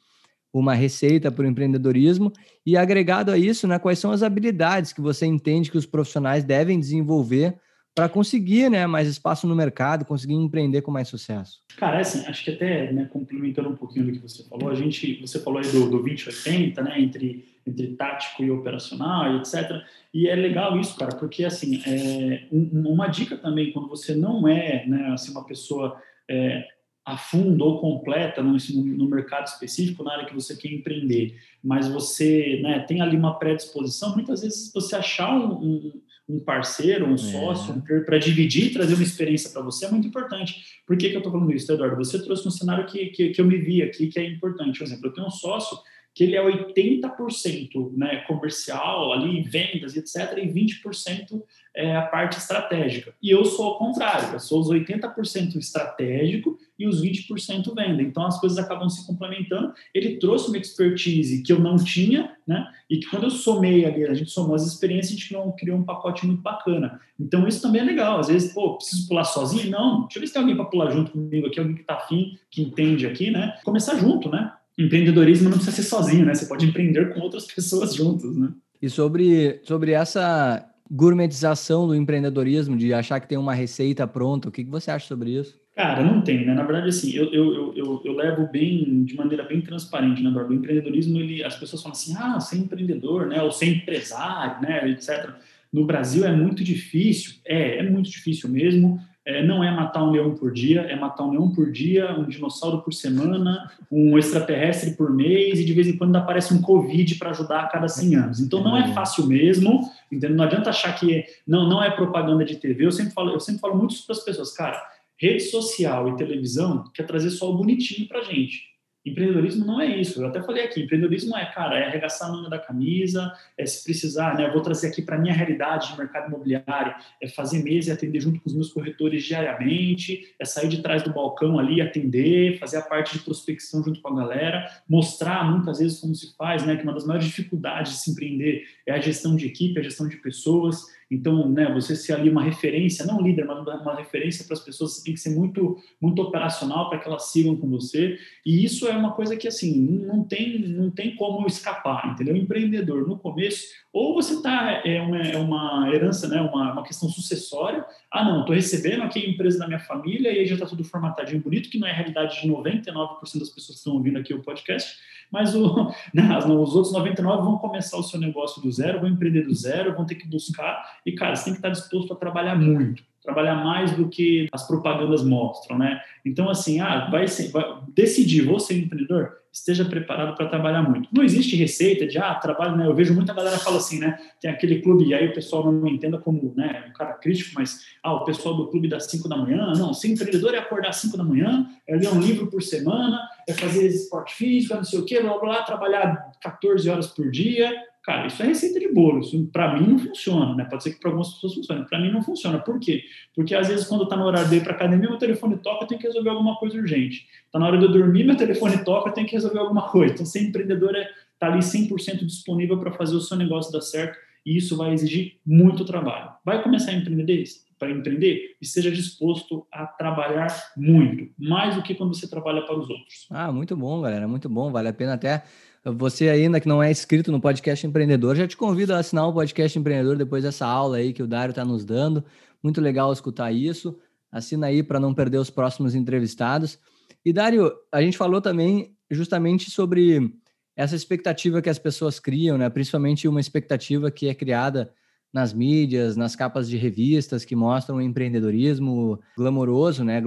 [0.52, 2.32] uma receita para o empreendedorismo
[2.66, 3.78] e agregado a isso, né?
[3.78, 7.56] Quais são as habilidades que você entende que os profissionais devem desenvolver
[7.94, 11.60] para conseguir né, mais espaço no mercado, conseguir empreender com mais sucesso?
[11.76, 14.74] Cara, é assim, acho que até né, complementando um pouquinho do que você falou, a
[14.74, 19.82] gente, você falou aí do, do 2080, né, entre, entre tático e operacional, etc.
[20.14, 24.46] E é legal isso, cara, porque assim, é, um, uma dica também, quando você não
[24.46, 26.64] é né, assim, uma pessoa é,
[27.04, 31.88] a fundo ou completa no, no mercado específico, na área que você quer empreender, mas
[31.88, 36.00] você né, tem ali uma predisposição, muitas vezes você achar um, um
[36.36, 37.18] um parceiro, um é.
[37.18, 38.00] sócio, é.
[38.00, 40.64] para dividir e trazer uma experiência para você é muito importante.
[40.86, 41.96] Por que, que eu estou falando isso, Eduardo?
[41.96, 44.78] Você trouxe um cenário que, que, que, eu me vi aqui que é importante.
[44.78, 45.76] Por exemplo, eu tenho um sócio
[46.14, 51.42] que ele é 80% né, comercial, ali, vendas, etc., e 20%
[51.74, 53.14] é a parte estratégica.
[53.22, 58.02] E eu sou ao contrário, eu sou os 80% estratégico e os 20% venda.
[58.02, 59.72] Então as coisas acabam se complementando.
[59.94, 62.66] Ele trouxe uma expertise que eu não tinha, né?
[62.88, 65.84] E que quando eu somei ali, a gente somou as experiências, a gente criou, um
[65.84, 67.00] pacote muito bacana.
[67.18, 68.18] Então isso também é legal.
[68.18, 69.70] Às vezes, pô, preciso pular sozinho?
[69.70, 71.94] Não, deixa eu ver se tem alguém para pular junto comigo aqui, alguém que está
[71.94, 73.58] afim, que entende aqui, né?
[73.62, 74.52] Começar junto, né?
[74.84, 76.34] Empreendedorismo não precisa ser sozinho, né?
[76.34, 78.48] Você pode empreender com outras pessoas juntos, né?
[78.80, 84.52] E sobre, sobre essa gourmetização do empreendedorismo, de achar que tem uma receita pronta, o
[84.52, 85.60] que, que você acha sobre isso?
[85.76, 86.52] Cara, não tem, né?
[86.52, 90.52] Na verdade, assim, eu, eu, eu, eu levo bem, de maneira bem transparente, né, Eduardo?
[90.52, 93.42] O empreendedorismo, ele, as pessoas falam assim, ah, ser empreendedor, né?
[93.42, 94.90] Ou ser empresário, né?
[94.90, 95.30] Etc.
[95.72, 97.34] No Brasil é muito difícil.
[97.44, 101.24] É, é muito difícil mesmo é, não é matar um leão por dia, é matar
[101.24, 105.86] um leão por dia, um dinossauro por semana, um extraterrestre por mês, e de vez
[105.88, 108.40] em quando aparece um Covid para ajudar a cada 100 anos.
[108.40, 109.80] Então não é fácil mesmo,
[110.10, 110.36] entendeu?
[110.36, 112.86] Não adianta achar que não, não é propaganda de TV.
[112.86, 114.82] Eu sempre falo, eu sempre falo muito para as pessoas, cara,
[115.18, 118.69] rede social e televisão quer trazer só o bonitinho para gente.
[119.04, 120.20] Empreendedorismo não é isso.
[120.20, 123.82] Eu até falei aqui, empreendedorismo é, cara, é arregaçar a manga da camisa, é se
[123.82, 124.46] precisar, né?
[124.46, 128.20] Eu vou trazer aqui para minha realidade de mercado imobiliário, é fazer mesa e atender
[128.20, 132.76] junto com os meus corretores diariamente, é sair de trás do balcão ali atender, fazer
[132.76, 136.76] a parte de prospecção junto com a galera, mostrar muitas vezes como se faz, né?
[136.76, 140.06] Que uma das maiores dificuldades de se empreender é a gestão de equipe, a gestão
[140.08, 140.99] de pessoas.
[141.10, 144.92] Então, né, você ser ali uma referência, não líder, mas uma referência para as pessoas,
[144.92, 148.16] você tem que ser muito, muito operacional para que elas sigam com você.
[148.46, 152.36] E isso é uma coisa que, assim, não tem, não tem como escapar, entendeu?
[152.36, 157.08] empreendedor, no começo, ou você está, é uma, é uma herança, né, uma, uma questão
[157.08, 157.84] sucessória.
[158.08, 160.84] Ah, não, estou recebendo aqui a empresa da minha família e aí já está tudo
[160.84, 164.32] formatadinho, bonito, que não é a realidade de 99% das pessoas que estão ouvindo aqui
[164.32, 164.96] o podcast
[165.30, 169.42] mas o, né, os outros 99 vão começar o seu negócio do zero, vão empreender
[169.42, 172.56] do zero, vão ter que buscar, e cara, você tem que estar disposto a trabalhar
[172.56, 176.00] muito, trabalhar mais do que as propagandas mostram, né?
[176.24, 181.08] Então, assim, ah, vai, ser, vai decidir, vou ser empreendedor, esteja preparado para trabalhar muito.
[181.12, 182.86] Não existe receita de, ah, trabalho, né?
[182.86, 184.18] Eu vejo muita galera fala assim, né?
[184.40, 187.80] Tem aquele clube, e aí o pessoal não entenda como, né, um cara crítico, mas,
[188.02, 190.96] ah, o pessoal do clube das 5 da manhã, não, ser empreendedor é acordar às
[190.96, 195.00] 5 da manhã, é ler um livro por semana, é fazer esporte físico, não sei
[195.00, 197.70] o quê, blá, blá, blá, trabalhar 14 horas por dia,
[198.02, 199.20] Cara, isso é receita de bolo.
[199.20, 200.64] Isso para mim não funciona, né?
[200.64, 201.86] Pode ser que para algumas pessoas funcione.
[201.86, 202.58] Para mim não funciona.
[202.58, 203.04] Por quê?
[203.34, 205.88] Porque às vezes quando está no horário de ir para academia, meu telefone toca, eu
[205.88, 207.26] tenho que resolver alguma coisa urgente.
[207.44, 210.14] Está na hora de eu dormir, meu telefone toca, eu tenho que resolver alguma coisa.
[210.14, 211.08] Então, ser empreendedor é
[211.38, 215.38] tá ali 100% disponível para fazer o seu negócio dar certo e isso vai exigir
[215.44, 216.30] muito trabalho.
[216.44, 217.44] Vai começar a empreender
[217.78, 222.78] para empreender e seja disposto a trabalhar muito, mais do que quando você trabalha para
[222.78, 223.26] os outros.
[223.30, 224.70] Ah, muito bom, galera, muito bom.
[224.70, 225.44] Vale a pena até
[225.84, 229.32] você ainda que não é inscrito no podcast empreendedor, já te convido a assinar o
[229.32, 232.24] podcast empreendedor depois dessa aula aí que o Dário está nos dando.
[232.62, 233.98] Muito legal escutar isso.
[234.30, 236.78] Assina aí para não perder os próximos entrevistados.
[237.24, 240.32] E Dário, a gente falou também justamente sobre
[240.76, 242.68] essa expectativa que as pessoas criam, né?
[242.70, 244.92] Principalmente uma expectativa que é criada
[245.32, 250.22] nas mídias, nas capas de revistas que mostram o empreendedorismo glamouroso, né?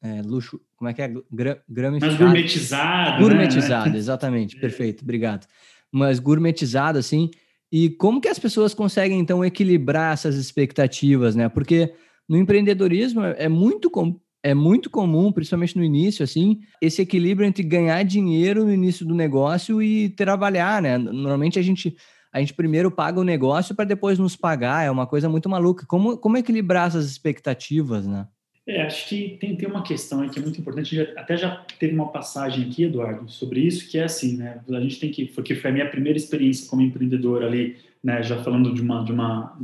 [0.00, 1.12] É, luxo, como é que é?
[1.32, 1.62] Gra.
[2.00, 3.22] Mas gourmetizado.
[3.22, 3.98] Gourmetizado, né?
[3.98, 4.56] exatamente.
[4.60, 5.46] Perfeito, obrigado.
[5.90, 7.30] Mas gourmetizado, assim.
[7.70, 11.48] E como que as pessoas conseguem, então, equilibrar essas expectativas, né?
[11.48, 11.92] Porque
[12.28, 17.64] no empreendedorismo é muito, com, é muito comum, principalmente no início, assim, esse equilíbrio entre
[17.64, 20.96] ganhar dinheiro no início do negócio e trabalhar, né?
[20.96, 21.96] Normalmente a gente
[22.34, 25.86] a gente primeiro paga o negócio para depois nos pagar, é uma coisa muito maluca.
[25.86, 28.26] Como, como equilibrar essas expectativas, né?
[28.66, 31.94] É, acho que tem, tem uma questão aí que é muito importante, até já teve
[31.94, 35.54] uma passagem aqui, Eduardo, sobre isso, que é assim, né, a gente tem que, porque
[35.54, 39.56] foi a minha primeira experiência como empreendedor ali, né, já falando de uma, de uma,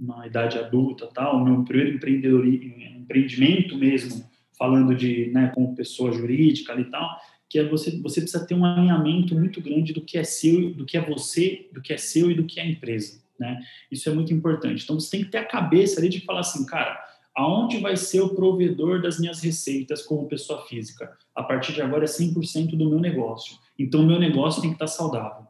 [0.00, 4.22] uma idade adulta tal, meu primeiro empreendedor, empreendimento mesmo,
[4.56, 8.54] falando de, né, como pessoa jurídica ali e tal, que é você, você precisa ter
[8.54, 11.96] um alinhamento muito grande do que é seu, do que é você, do que é
[11.96, 13.62] seu e do que é a empresa, né?
[13.90, 14.82] Isso é muito importante.
[14.82, 16.98] Então você tem que ter a cabeça ali de falar assim, cara,
[17.34, 21.16] aonde vai ser o provedor das minhas receitas como pessoa física?
[21.34, 23.56] A partir de agora é 100% do meu negócio.
[23.78, 25.45] Então meu negócio tem que estar saudável.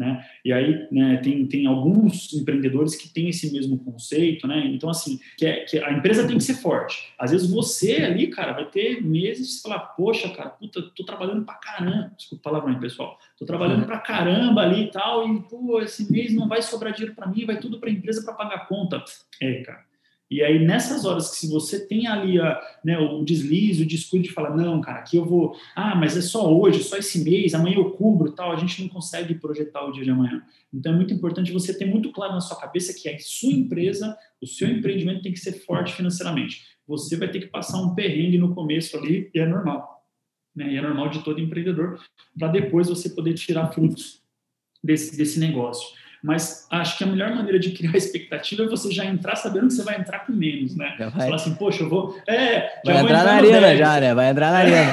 [0.00, 0.24] Né?
[0.42, 4.64] E aí né, tem, tem alguns empreendedores que têm esse mesmo conceito, né?
[4.68, 7.12] Então, assim, que, é, que a empresa tem que ser forte.
[7.18, 11.44] Às vezes você ali, cara, vai ter meses de falar, poxa, cara, puta, tô trabalhando
[11.44, 12.12] pra caramba.
[12.16, 13.18] Desculpa a palavra aí, pessoal.
[13.38, 17.14] Tô trabalhando pra caramba ali e tal, e, pô, esse mês não vai sobrar dinheiro
[17.14, 19.04] para mim, vai tudo pra empresa para pagar a conta.
[19.38, 19.89] É, cara
[20.30, 24.28] e aí, nessas horas que se você tem ali a, né, o deslize, o descuido
[24.28, 27.52] de falar, não, cara, aqui eu vou, ah, mas é só hoje, só esse mês,
[27.52, 30.40] amanhã eu cubro tal, a gente não consegue projetar o dia de amanhã.
[30.72, 34.16] Então, é muito importante você ter muito claro na sua cabeça que a sua empresa,
[34.40, 36.62] o seu empreendimento tem que ser forte financeiramente.
[36.86, 40.06] Você vai ter que passar um perrengue no começo ali, e é normal.
[40.54, 40.74] Né?
[40.74, 42.00] E é normal de todo empreendedor,
[42.38, 44.22] para depois você poder tirar frutos
[44.80, 45.88] desse, desse negócio.
[46.22, 49.74] Mas acho que a melhor maneira de criar expectativa é você já entrar sabendo que
[49.74, 50.94] você vai entrar com menos, né?
[50.98, 51.10] Vai.
[51.10, 52.18] Falar assim, poxa, eu vou.
[52.26, 54.14] É, vai entrar na arena já, né?
[54.14, 54.92] Vai entrar na arena.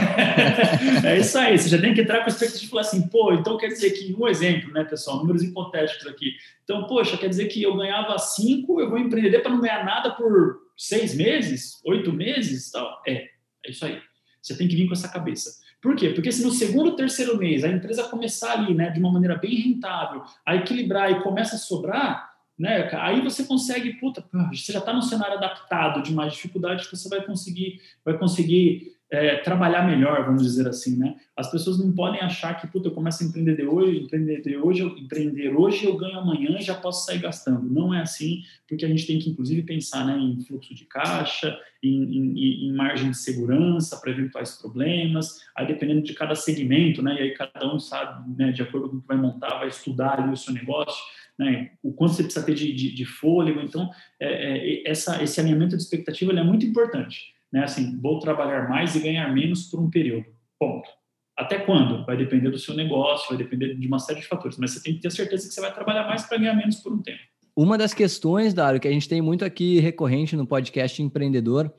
[1.06, 3.34] é isso aí, você já tem que entrar com a expectativa de falar assim, pô,
[3.34, 6.32] então quer dizer que, um exemplo, né, pessoal, números hipotéticos aqui.
[6.63, 10.12] Então, poxa, quer dizer que eu ganhava cinco, eu vou empreender para não ganhar nada
[10.12, 13.02] por seis meses, oito meses tal?
[13.08, 13.26] É,
[13.66, 14.00] é isso aí.
[14.42, 15.66] Você tem que vir com essa cabeça.
[15.82, 16.10] Por quê?
[16.10, 19.56] Porque se no segundo, terceiro mês a empresa começar ali, né, de uma maneira bem
[19.56, 24.92] rentável, a equilibrar e começa a sobrar, né, aí você consegue, puta, você já está
[24.92, 30.26] num cenário adaptado de mais dificuldade que você vai conseguir, vai conseguir é, trabalhar melhor,
[30.26, 31.15] vamos dizer assim, né?
[31.36, 34.98] As pessoas não podem achar que, puta, eu começo a empreender hoje, empreender hoje, eu,
[34.98, 37.70] empreender hoje, eu ganho amanhã e já posso sair gastando.
[37.70, 41.58] Não é assim, porque a gente tem que, inclusive, pensar né, em fluxo de caixa,
[41.82, 47.15] em, em, em margem de segurança para eventuais problemas, aí dependendo de cada segmento, né?
[47.15, 50.20] E aí cada um sabe, né, de acordo com o que vai montar, vai estudar
[50.20, 51.02] ali o seu negócio,
[51.39, 53.62] né, o quanto você precisa ter de, de, de fôlego.
[53.62, 53.89] Então,
[54.20, 57.64] é, é, essa, esse alinhamento de expectativa é muito importante né?
[57.64, 60.26] Assim, vou trabalhar mais e ganhar menos por um período.
[60.60, 60.90] Ponto.
[61.38, 62.06] Até quando?
[62.06, 64.96] Vai depender do seu negócio, vai depender de uma série de fatores, mas você tem
[64.96, 67.20] que ter certeza que você vai trabalhar mais para ganhar menos por um tempo.
[67.56, 71.72] Uma das questões, Dário, que a gente tem muito aqui recorrente no podcast empreendedor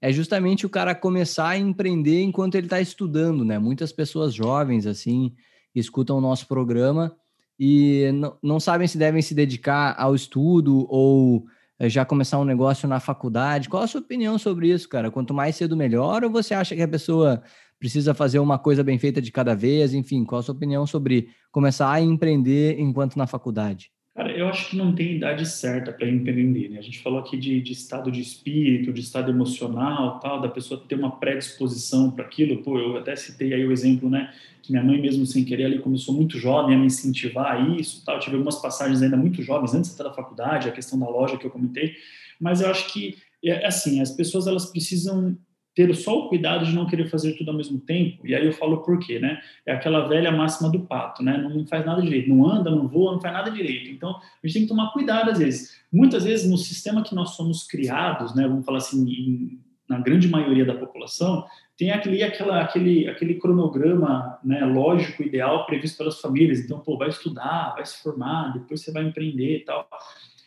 [0.00, 3.58] é justamente o cara começar a empreender enquanto ele está estudando, né?
[3.58, 5.34] Muitas pessoas jovens, assim,
[5.74, 7.16] escutam o nosso programa
[7.58, 8.10] e
[8.42, 11.44] não, sabem se devem se dedicar ao estudo ou
[11.82, 13.68] já começar um negócio na faculdade.
[13.68, 15.10] Qual a sua opinião sobre isso, cara?
[15.10, 16.24] Quanto mais cedo, melhor?
[16.24, 17.42] Ou você acha que a pessoa
[17.78, 19.94] precisa fazer uma coisa bem feita de cada vez?
[19.94, 23.90] Enfim, qual a sua opinião sobre começar a empreender enquanto na faculdade?
[24.18, 26.80] Cara, eu acho que não tem idade certa para empreender, né?
[26.80, 30.82] A gente falou aqui de, de, estado de espírito, de estado emocional, tal, da pessoa
[30.88, 32.60] ter uma predisposição para aquilo.
[32.64, 34.34] Pô, eu até citei aí o exemplo, né?
[34.60, 38.04] Que minha mãe mesmo sem querer ali começou muito jovem a me incentivar a isso,
[38.04, 38.16] tal.
[38.16, 41.38] Eu tive algumas passagens ainda muito jovens antes até da faculdade, a questão da loja
[41.38, 41.94] que eu comentei.
[42.40, 45.38] Mas eu acho que é assim, as pessoas elas precisam
[45.78, 48.26] ter só o cuidado de não querer fazer tudo ao mesmo tempo.
[48.26, 49.40] E aí eu falo por quê, né?
[49.64, 51.38] É aquela velha máxima do pato, né?
[51.38, 53.88] Não faz nada direito, não anda, não voa, não faz nada direito.
[53.88, 55.80] Então, a gente tem que tomar cuidado às vezes.
[55.92, 60.26] Muitas vezes no sistema que nós somos criados, né, vamos falar assim, em, na grande
[60.26, 66.58] maioria da população, tem aquele, aquela, aquele, aquele cronograma né, lógico, ideal previsto pelas famílias.
[66.58, 69.88] Então, pô, vai estudar, vai se formar, depois você vai empreender e tal.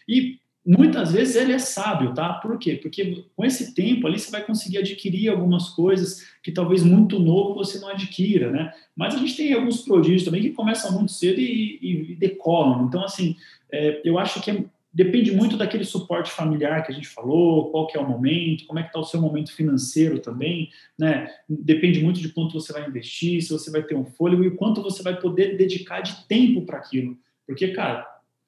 [0.06, 2.34] E muitas vezes ele é sábio, tá?
[2.34, 2.76] Por quê?
[2.76, 7.56] Porque com esse tempo ali você vai conseguir adquirir algumas coisas que talvez muito novo
[7.56, 8.74] você não adquira, né?
[8.96, 12.86] Mas a gente tem alguns prodígios também que começam muito cedo e, e, e decolam.
[12.86, 13.36] Então, assim,
[13.72, 17.88] é, eu acho que é Depende muito daquele suporte familiar que a gente falou, qual
[17.88, 20.70] que é o momento, como é que está o seu momento financeiro também,
[21.00, 21.34] né?
[21.48, 24.82] Depende muito de quanto você vai investir, se você vai ter um fôlego e quanto
[24.82, 27.18] você vai poder dedicar de tempo para aquilo.
[27.48, 28.06] Porque, cara,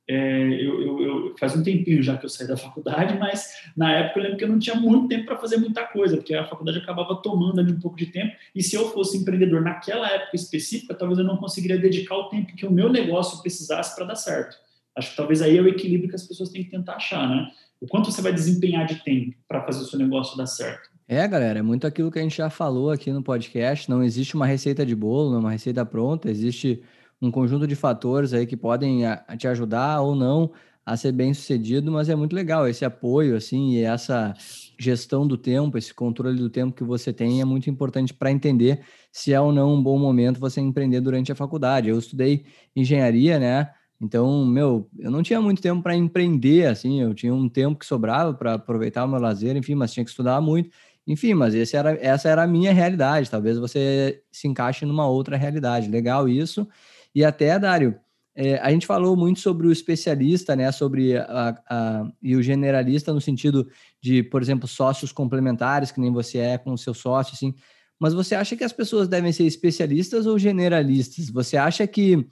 [0.08, 3.94] é, eu, eu, eu, faz um tempinho já que eu saí da faculdade, mas na
[3.94, 6.46] época eu lembro que eu não tinha muito tempo para fazer muita coisa, porque a
[6.46, 8.36] faculdade acabava tomando ali um pouco de tempo.
[8.54, 12.54] E se eu fosse empreendedor naquela época específica, talvez eu não conseguiria dedicar o tempo
[12.56, 14.58] que o meu negócio precisasse para dar certo.
[14.96, 17.50] Acho que talvez aí é o equilíbrio que as pessoas têm que tentar achar, né?
[17.80, 20.89] O quanto você vai desempenhar de tempo para fazer o seu negócio dar certo.
[21.08, 23.89] É, galera, é muito aquilo que a gente já falou aqui no podcast.
[23.89, 26.30] Não existe uma receita de bolo, uma receita pronta.
[26.30, 26.82] Existe
[27.24, 30.52] um conjunto de fatores aí que podem a, a te ajudar ou não
[30.86, 34.34] a ser bem sucedido, mas é muito legal esse apoio, assim, e essa
[34.78, 38.82] gestão do tempo, esse controle do tempo que você tem é muito importante para entender
[39.10, 41.88] se é ou não um bom momento você empreender durante a faculdade.
[41.88, 42.44] Eu estudei
[42.76, 43.70] engenharia, né?
[44.02, 47.86] Então, meu, eu não tinha muito tempo para empreender, assim, eu tinha um tempo que
[47.86, 50.70] sobrava para aproveitar o meu lazer, enfim, mas tinha que estudar muito.
[51.08, 53.30] Enfim, mas esse era, essa era a minha realidade.
[53.30, 55.90] Talvez você se encaixe numa outra realidade.
[55.90, 56.68] Legal isso.
[57.13, 57.99] E até, Dário,
[58.36, 60.71] é, a gente falou muito sobre o especialista, né?
[60.71, 63.67] Sobre a, a, e o generalista no sentido
[64.02, 67.54] de, por exemplo, sócios complementares, que nem você é com o seu sócio, assim.
[67.99, 71.30] Mas você acha que as pessoas devem ser especialistas ou generalistas?
[71.30, 72.28] Você acha que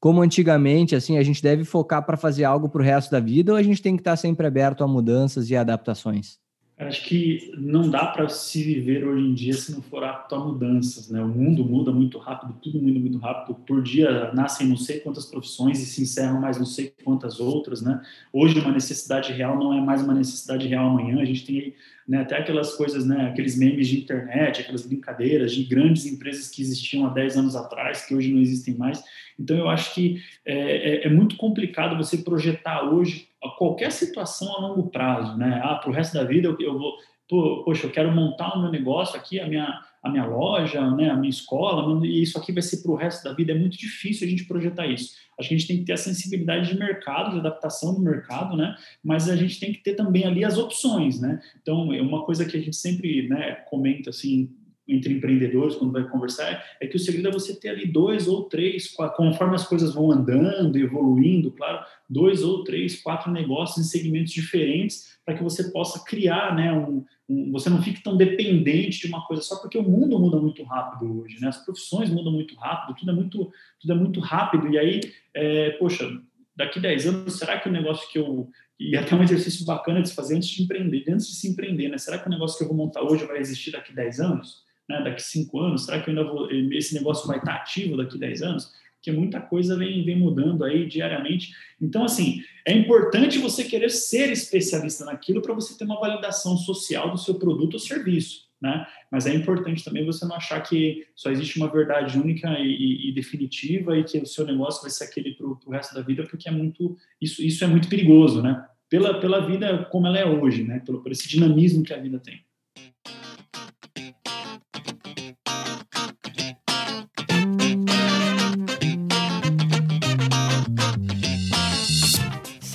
[0.00, 3.52] como antigamente, assim, a gente deve focar para fazer algo para o resto da vida
[3.52, 6.38] ou a gente tem que estar tá sempre aberto a mudanças e adaptações?
[6.80, 10.42] Acho que não dá para se viver hoje em dia se não for apto a
[10.42, 11.22] mudanças, né?
[11.22, 13.54] O mundo muda muito rápido, tudo muda muito rápido.
[13.66, 17.82] Por dia nascem não sei quantas profissões e se encerram mais não sei quantas outras,
[17.82, 18.00] né?
[18.32, 21.20] Hoje uma necessidade real não é mais uma necessidade real amanhã.
[21.20, 21.74] A gente tem
[22.08, 26.62] né, até aquelas coisas, né, aqueles memes de internet, aquelas brincadeiras de grandes empresas que
[26.62, 29.02] existiam há 10 anos atrás, que hoje não existem mais.
[29.38, 34.60] Então, eu acho que é, é, é muito complicado você projetar hoje qualquer situação a
[34.60, 35.60] longo prazo, né?
[35.64, 36.92] Ah, para o resto da vida eu, eu vou,
[37.28, 41.10] pô, poxa, eu quero montar o meu negócio aqui, a minha, a minha loja, né,
[41.10, 43.52] a minha escola, e isso aqui vai ser para o resto da vida.
[43.52, 45.14] É muito difícil a gente projetar isso.
[45.38, 48.76] A gente tem que ter a sensibilidade de mercado, de adaptação do mercado, né?
[49.02, 51.40] Mas a gente tem que ter também ali as opções, né?
[51.60, 54.50] Então, é uma coisa que a gente sempre né, comenta assim
[54.86, 58.44] entre empreendedores quando vai conversar é que o segredo é você ter ali dois ou
[58.44, 64.32] três, conforme as coisas vão andando, evoluindo, claro, dois ou três, quatro negócios em segmentos
[64.32, 69.06] diferentes para que você possa criar, né, um, um, você não fique tão dependente de
[69.06, 72.56] uma coisa só porque o mundo muda muito rápido hoje, né, as profissões mudam muito
[72.56, 75.00] rápido, tudo é muito, tudo é muito rápido e aí,
[75.34, 76.10] é, poxa,
[76.56, 78.48] daqui 10 anos, será que o negócio que eu
[78.80, 81.90] e até um exercício bacana de se fazer antes de empreender, antes de se empreender,
[81.90, 81.98] né?
[81.98, 84.64] Será que o negócio que eu vou montar hoje vai existir daqui 10 anos?
[84.90, 85.86] Né, daqui cinco anos?
[85.86, 88.72] Será que vou, esse negócio vai estar ativo daqui dez anos?
[88.96, 91.54] Porque muita coisa vem, vem mudando aí diariamente.
[91.80, 97.10] Então, assim, é importante você querer ser especialista naquilo para você ter uma validação social
[97.10, 98.50] do seu produto ou serviço.
[98.60, 98.86] Né?
[99.10, 103.08] Mas é importante também você não achar que só existe uma verdade única e, e,
[103.08, 106.24] e definitiva e que o seu negócio vai ser aquele para o resto da vida,
[106.24, 108.66] porque é muito isso, isso é muito perigoso, né?
[108.90, 110.80] Pela, pela vida como ela é hoje, né?
[110.80, 112.44] Pelo, por esse dinamismo que a vida tem.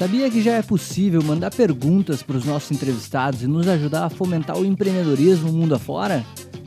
[0.05, 4.09] Sabia que já é possível mandar perguntas para os nossos entrevistados e nos ajudar a
[4.09, 6.23] fomentar o empreendedorismo mundo afora?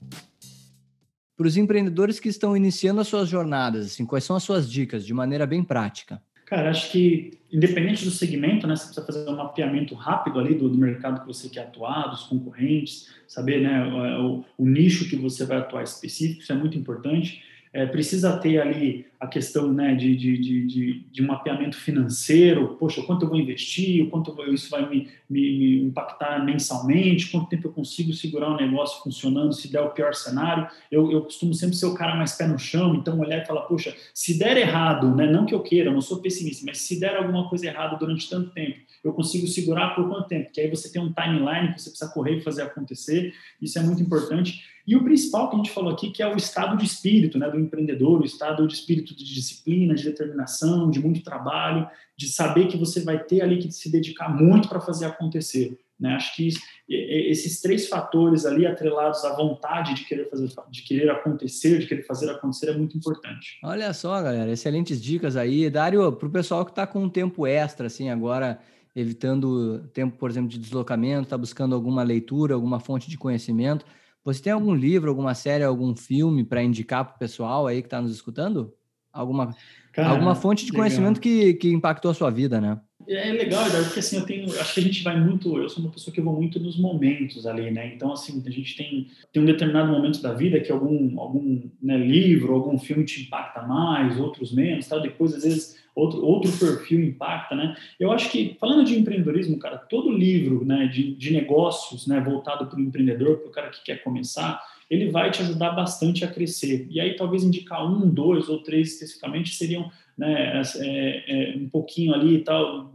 [1.42, 3.86] para os empreendedores que estão iniciando as suas jornadas?
[3.86, 6.22] Assim, quais são as suas dicas de maneira bem prática?
[6.46, 10.68] Cara, acho que independente do segmento, né, você precisa fazer um mapeamento rápido ali do,
[10.68, 13.84] do mercado que você quer atuar, dos concorrentes, saber né,
[14.20, 17.42] o, o, nicho que você vai atuar específico, isso é muito importante.
[17.72, 23.24] é, precisa ter ali a questão né, de, de, de, de, mapeamento financeiro, poxa, quanto
[23.24, 28.50] eu vou investir, quanto isso vai me, me, impactar mensalmente, quanto tempo eu consigo segurar
[28.50, 30.66] o negócio funcionando, se der o pior cenário.
[30.90, 33.60] Eu, eu costumo sempre ser o cara mais pé no chão, então olhar e falar,
[33.62, 36.98] poxa, se der errado, né, não que eu queira, eu não sou pessimista, mas se
[36.98, 40.50] der alguma coisa errada durante tanto tempo, eu consigo segurar por quanto tempo?
[40.52, 43.82] Que aí você tem um timeline que você precisa correr e fazer acontecer, isso é
[43.82, 44.64] muito importante.
[44.86, 47.48] E o principal que a gente falou aqui, que é o estado de espírito né,
[47.48, 52.68] do empreendedor, o estado de espírito de disciplina, de determinação, de muito trabalho, de saber
[52.68, 55.78] que você vai ter ali que se dedicar muito para fazer acontecer.
[55.98, 56.14] Né?
[56.14, 56.48] Acho que
[56.88, 62.02] esses três fatores ali atrelados à vontade de querer fazer, de querer acontecer, de querer
[62.02, 63.60] fazer acontecer é muito importante.
[63.62, 67.46] Olha só, galera, excelentes dicas aí, Dário, para o pessoal que está com um tempo
[67.46, 68.58] extra, assim, agora
[68.94, 73.86] evitando tempo, por exemplo, de deslocamento, está buscando alguma leitura, alguma fonte de conhecimento.
[74.24, 77.86] Você tem algum livro, alguma série, algum filme para indicar para o pessoal aí que
[77.86, 78.74] está nos escutando?
[79.12, 79.54] Alguma,
[79.92, 80.86] Cara, alguma fonte de legal.
[80.86, 82.80] conhecimento que, que impactou a sua vida, né?
[83.08, 85.92] É legal, porque assim, eu tenho, acho que a gente vai muito, eu sou uma
[85.92, 87.92] pessoa que vou muito nos momentos ali, né?
[87.94, 91.96] Então, assim, a gente tem, tem um determinado momento da vida que algum, algum né,
[91.96, 95.00] livro, algum filme te impacta mais, outros menos, tal.
[95.00, 97.76] Depois, às vezes, outro, outro perfil impacta, né?
[97.98, 102.66] Eu acho que, falando de empreendedorismo, cara, todo livro né, de, de negócios, né, voltado
[102.66, 104.60] para o empreendedor, para o cara que quer começar,
[104.92, 106.86] ele vai te ajudar bastante a crescer.
[106.90, 112.12] E aí, talvez indicar um, dois ou três especificamente seriam né, é, é, um pouquinho
[112.12, 112.92] ali e tal.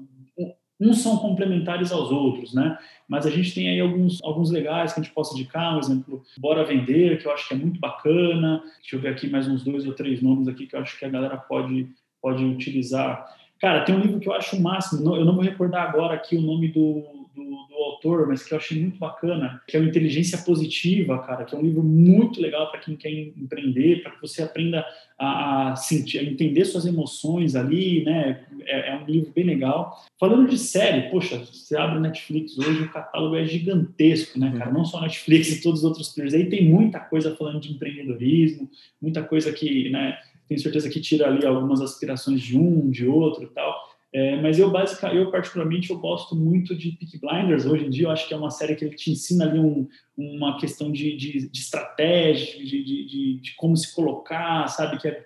[0.79, 2.77] Uns são complementares aos outros, né?
[3.09, 6.21] Mas a gente tem aí alguns, alguns legais que a gente possa indicar, um exemplo,
[6.37, 8.61] Bora Vender, que eu acho que é muito bacana.
[8.79, 11.05] Deixa eu ver aqui mais uns dois ou três nomes aqui que eu acho que
[11.05, 11.89] a galera pode,
[12.21, 13.25] pode utilizar.
[13.59, 16.35] Cara, tem um livro que eu acho o máximo, eu não vou recordar agora aqui
[16.35, 17.01] o nome do,
[17.35, 17.66] do, do,
[18.07, 21.57] autor, mas que eu achei muito bacana, que é o Inteligência Positiva, cara, que é
[21.57, 24.85] um livro muito legal para quem quer empreender, para que você aprenda
[25.17, 28.45] a, a, sentir, a entender suas emoções ali, né?
[28.65, 30.05] É, é, um livro bem legal.
[30.19, 34.71] Falando de série, poxa, você abre o Netflix hoje, o catálogo é gigantesco, né, cara?
[34.71, 36.33] Não só Netflix e todos os outros players.
[36.33, 38.69] Aí tem muita coisa falando de empreendedorismo,
[39.01, 40.17] muita coisa que, né?
[40.47, 43.86] Tenho certeza que tira ali algumas aspirações de um, de outro tal.
[44.13, 47.65] É, mas eu, basicamente, eu particularmente, eu gosto muito de Peak Blinders.
[47.65, 49.87] Hoje em dia, eu acho que é uma série que te ensina ali um,
[50.17, 54.97] uma questão de, de, de estratégia, de, de, de, como se colocar, sabe?
[54.97, 55.25] Que é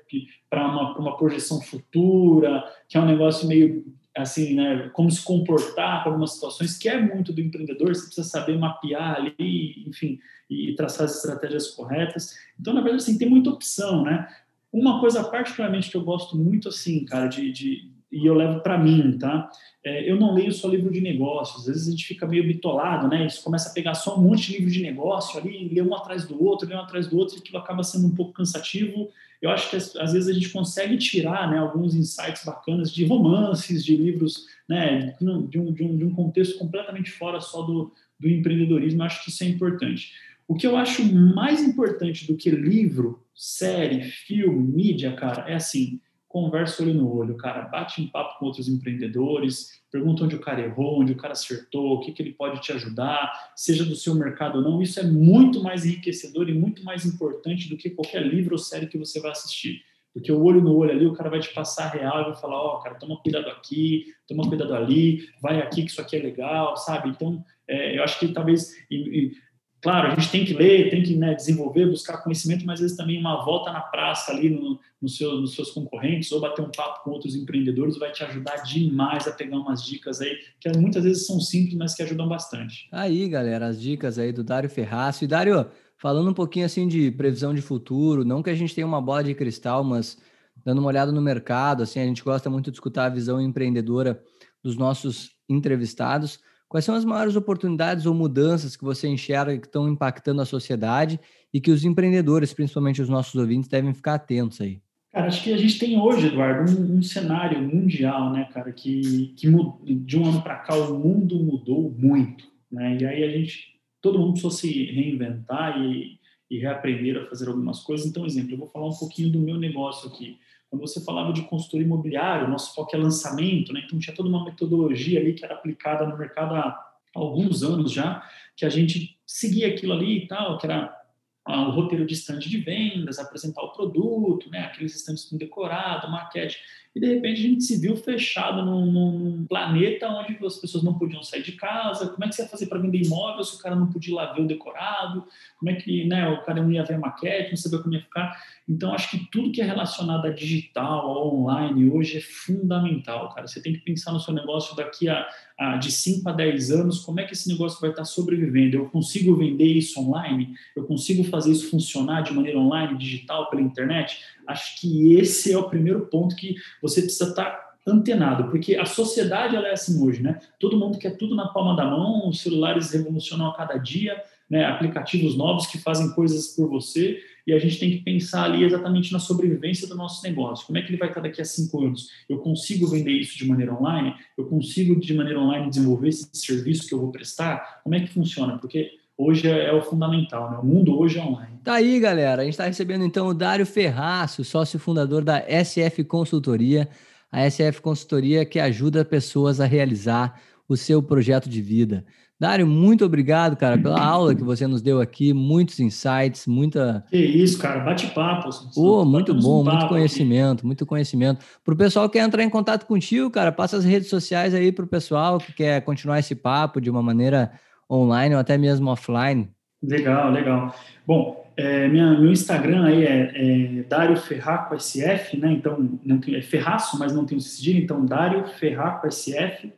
[0.49, 3.85] para uma, uma projeção futura, que é um negócio meio
[4.17, 4.89] assim, né?
[4.93, 7.95] Como se comportar para algumas situações, que é muito do empreendedor.
[7.95, 10.19] Você precisa saber mapear ali, enfim,
[10.49, 12.35] e traçar as estratégias corretas.
[12.59, 14.27] Então, na verdade, assim, tem muita opção, né?
[14.73, 19.17] Uma coisa particularmente que eu gosto muito, assim, cara, de e eu levo para mim,
[19.17, 19.49] tá?
[19.83, 23.07] É, eu não leio só livro de negócios, às vezes a gente fica meio bitolado,
[23.07, 23.25] né?
[23.25, 26.27] Isso começa a pegar só um monte de livro de negócio ali, ler um atrás
[26.27, 29.09] do outro, ler um atrás do outro, e aquilo acaba sendo um pouco cansativo.
[29.41, 33.83] Eu acho que às vezes a gente consegue tirar né, alguns insights bacanas de romances,
[33.83, 38.29] de livros, né, de um, de um, de um contexto completamente fora só do, do
[38.29, 39.01] empreendedorismo.
[39.01, 40.11] Eu acho que isso é importante.
[40.47, 45.99] O que eu acho mais importante do que livro, série, filme, mídia, cara, é assim
[46.31, 50.61] conversa olho no olho, cara, bate em papo com outros empreendedores, pergunta onde o cara
[50.61, 54.15] errou, onde o cara acertou, o que, que ele pode te ajudar, seja do seu
[54.15, 54.81] mercado ou não.
[54.81, 58.87] Isso é muito mais enriquecedor e muito mais importante do que qualquer livro ou série
[58.87, 59.81] que você vai assistir.
[60.13, 62.57] Porque o olho no olho ali, o cara vai te passar real e vai falar,
[62.57, 66.19] ó, oh, cara, toma cuidado aqui, toma cuidado ali, vai aqui que isso aqui é
[66.19, 67.09] legal, sabe?
[67.09, 68.73] Então, é, eu acho que talvez...
[68.89, 69.50] E, e,
[69.81, 72.97] Claro, a gente tem que ler, tem que né, desenvolver, buscar conhecimento, mas às vezes
[72.97, 76.69] também uma volta na praça ali no, no seu, nos seus concorrentes ou bater um
[76.69, 81.03] papo com outros empreendedores vai te ajudar demais a pegar umas dicas aí que muitas
[81.03, 82.87] vezes são simples, mas que ajudam bastante.
[82.91, 85.23] Aí, galera, as dicas aí do Dário Ferraço.
[85.23, 85.65] E Dário,
[85.97, 89.23] falando um pouquinho assim de previsão de futuro, não que a gente tenha uma bola
[89.23, 90.15] de cristal, mas
[90.63, 94.21] dando uma olhada no mercado, assim, a gente gosta muito de escutar a visão empreendedora
[94.63, 96.39] dos nossos entrevistados.
[96.71, 101.19] Quais são as maiores oportunidades ou mudanças que você enxerga que estão impactando a sociedade
[101.53, 104.79] e que os empreendedores, principalmente os nossos ouvintes, devem ficar atentos aí?
[105.11, 109.33] Cara, acho que a gente tem hoje, Eduardo, um, um cenário mundial, né, cara, que,
[109.35, 109.49] que
[109.83, 112.97] de um ano para cá o mundo mudou muito, né?
[113.01, 116.19] E aí a gente, todo mundo precisou se reinventar e,
[116.49, 118.07] e reaprender a fazer algumas coisas.
[118.07, 120.37] Então, exemplo, eu vou falar um pouquinho do meu negócio aqui.
[120.71, 123.81] Quando você falava de consultoria imobiliária, nosso foco é lançamento, né?
[123.83, 128.25] então tinha toda uma metodologia ali que era aplicada no mercado há alguns anos já,
[128.55, 130.97] que a gente seguia aquilo ali e tal, que era
[131.43, 134.59] ah, o roteiro de estande de vendas, apresentar o produto, né?
[134.61, 136.57] aqueles estandes com decorado, maquete.
[136.93, 140.93] E de repente a gente se viu fechado num, num, planeta onde as pessoas não
[140.97, 142.09] podiam sair de casa.
[142.09, 144.15] Como é que você ia fazer para vender imóvel se o cara não podia ir
[144.15, 145.25] lá ver o decorado?
[145.57, 148.01] Como é que né, o cara não ia ver a maquete, não sabia como ia
[148.01, 148.37] ficar?
[148.67, 153.47] Então, acho que tudo que é relacionado a digital, ao online, hoje é fundamental, cara.
[153.47, 155.27] Você tem que pensar no seu negócio daqui a,
[155.57, 158.77] a de 5 a 10 anos, como é que esse negócio vai estar sobrevivendo?
[158.77, 160.55] Eu consigo vender isso online?
[160.75, 164.19] Eu consigo fazer isso funcionar de maneira online, digital, pela internet?
[164.51, 169.55] Acho que esse é o primeiro ponto que você precisa estar antenado, porque a sociedade
[169.55, 170.39] ela é assim hoje, né?
[170.59, 174.65] Todo mundo quer tudo na palma da mão, os celulares revolucionam a cada dia, né?
[174.65, 179.11] aplicativos novos que fazem coisas por você, e a gente tem que pensar ali exatamente
[179.11, 180.67] na sobrevivência do nosso negócio.
[180.67, 182.09] Como é que ele vai estar daqui a cinco anos?
[182.29, 184.13] Eu consigo vender isso de maneira online?
[184.37, 187.81] Eu consigo, de maneira online, desenvolver esse serviço que eu vou prestar?
[187.83, 188.59] Como é que funciona?
[188.59, 188.91] Porque
[189.21, 190.57] hoje é, é, o fundamental, né?
[190.57, 191.59] O mundo hoje é online.
[191.63, 192.41] Tá aí, galera.
[192.41, 196.89] A gente está recebendo então o Dário Ferraço, sócio fundador da SF Consultoria.
[197.31, 202.05] A SF Consultoria que ajuda pessoas a realizar o seu projeto de vida.
[202.41, 207.05] Dário, muito obrigado, cara, pela aula que você nos deu aqui, muitos insights, muita.
[207.07, 208.49] Que isso, cara, bate-papo.
[208.73, 210.65] Pô, muito bom, um muito conhecimento, aqui.
[210.65, 211.45] muito conhecimento.
[211.63, 214.71] Para o pessoal que quer entrar em contato contigo, cara, passa as redes sociais aí
[214.71, 217.51] para o pessoal que quer continuar esse papo de uma maneira
[217.91, 219.49] online ou até mesmo offline.
[219.83, 220.75] Legal, legal.
[221.05, 225.51] Bom, é, minha, meu Instagram aí é, é Ferraco SF, né?
[225.51, 229.73] Então, não tem, é Ferraço, mas não tem o cedilha, então Dário Ferraco SF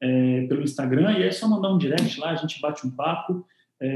[0.00, 3.46] é, pelo Instagram, e é só mandar um direct lá, a gente bate um papo.
[3.80, 3.88] É,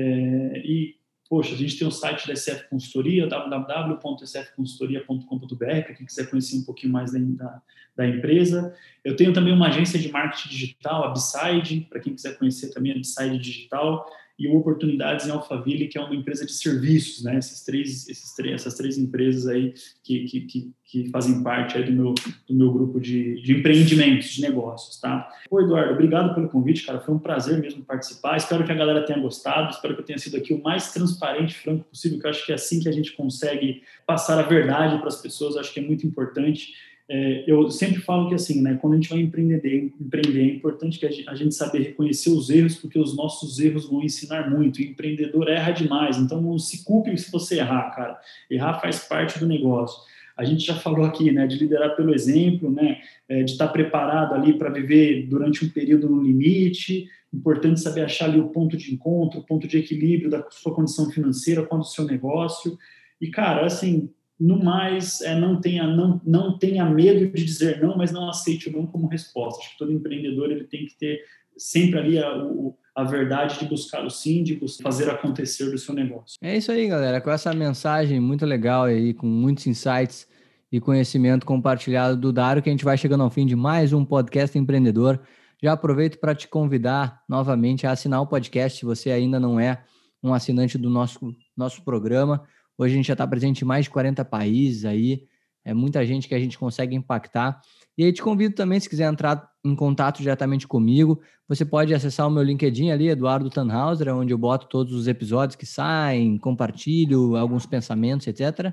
[0.65, 0.98] e,
[1.29, 6.65] poxa, a gente tem o site da SF Consultoria, www.sfconsultoria.com.br, para quem quiser conhecer um
[6.65, 7.61] pouquinho mais da,
[7.97, 8.75] da, empresa.
[9.05, 12.93] Eu tenho também uma agência de marketing digital, a Beside, para quem quiser conhecer também
[12.93, 12.97] a
[13.39, 17.39] Digital e Oportunidades em Alphaville, que é uma empresa de serviços, né?
[17.39, 19.75] Esses três, esses três, essas três empresas aí
[20.05, 22.15] que, que, que, que fazem parte aí do meu,
[22.47, 25.29] do meu grupo de, de empreendimentos, de negócios, tá?
[25.51, 27.01] Oi, Eduardo, obrigado pelo convite, cara.
[27.01, 28.37] Foi um prazer mesmo participar.
[28.37, 29.71] Espero que a galera tenha gostado.
[29.71, 32.47] Espero que eu tenha sido aqui o mais transparente e franco possível, que eu acho
[32.47, 35.57] que é assim que a gente consegue passar a verdade para as pessoas.
[35.57, 36.75] Eu acho que é muito importante.
[37.11, 40.99] É, eu sempre falo que assim, né, quando a gente vai empreender, empreender, é importante
[40.99, 44.51] que a gente, a gente saber reconhecer os erros, porque os nossos erros vão ensinar
[44.51, 44.79] muito.
[44.79, 48.21] O empreendedor erra demais, então não se culpe se você errar, cara.
[48.51, 50.03] Errar faz parte do negócio.
[50.37, 54.35] A gente já falou aqui, né, de liderar pelo exemplo, né, é, de estar preparado
[54.35, 57.09] ali para viver durante um período no limite.
[57.33, 61.11] Importante saber achar ali o ponto de encontro, o ponto de equilíbrio da sua condição
[61.11, 62.79] financeira com o seu negócio.
[63.21, 67.97] E, cara, assim, no mais, é, não, tenha, não, não tenha medo de dizer não,
[67.97, 69.61] mas não aceite o não como resposta.
[69.61, 71.25] Acho que todo empreendedor ele tem que ter
[71.57, 75.95] sempre ali a, o, a verdade de buscar o sim, de fazer acontecer do seu
[75.95, 76.37] negócio.
[76.41, 77.21] É isso aí, galera.
[77.21, 80.29] Com essa mensagem muito legal aí, com muitos insights
[80.71, 84.05] e conhecimento compartilhado do Dário, que a gente vai chegando ao fim de mais um
[84.05, 85.21] podcast empreendedor.
[85.61, 89.83] Já aproveito para te convidar novamente a assinar o podcast, se você ainda não é
[90.23, 92.45] um assinante do nosso, nosso programa.
[92.79, 95.25] Hoje a gente já está presente em mais de 40 países aí,
[95.65, 97.61] é muita gente que a gente consegue impactar.
[97.97, 102.29] E aí te convido também, se quiser entrar em contato diretamente comigo, você pode acessar
[102.29, 107.37] o meu LinkedIn ali, Eduardo Tannhauser, onde eu boto todos os episódios que saem, compartilho
[107.37, 108.73] alguns pensamentos, etc.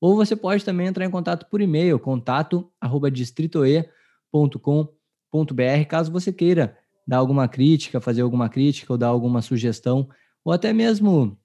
[0.00, 6.78] Ou você pode também entrar em contato por e-mail, contato arroba distritoe.com.br, caso você queira
[7.04, 10.08] dar alguma crítica, fazer alguma crítica ou dar alguma sugestão,
[10.44, 11.36] ou até mesmo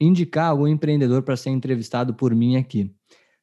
[0.00, 2.90] indicar algum empreendedor para ser entrevistado por mim aqui.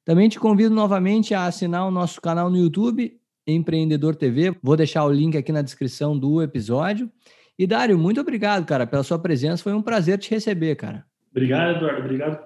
[0.03, 4.55] Também te convido novamente a assinar o nosso canal no YouTube, Empreendedor TV.
[4.61, 7.09] Vou deixar o link aqui na descrição do episódio.
[7.57, 9.63] E Dário, muito obrigado, cara, pela sua presença.
[9.63, 11.05] Foi um prazer te receber, cara.
[11.31, 12.01] Obrigado, Eduardo.
[12.01, 12.39] Obrigado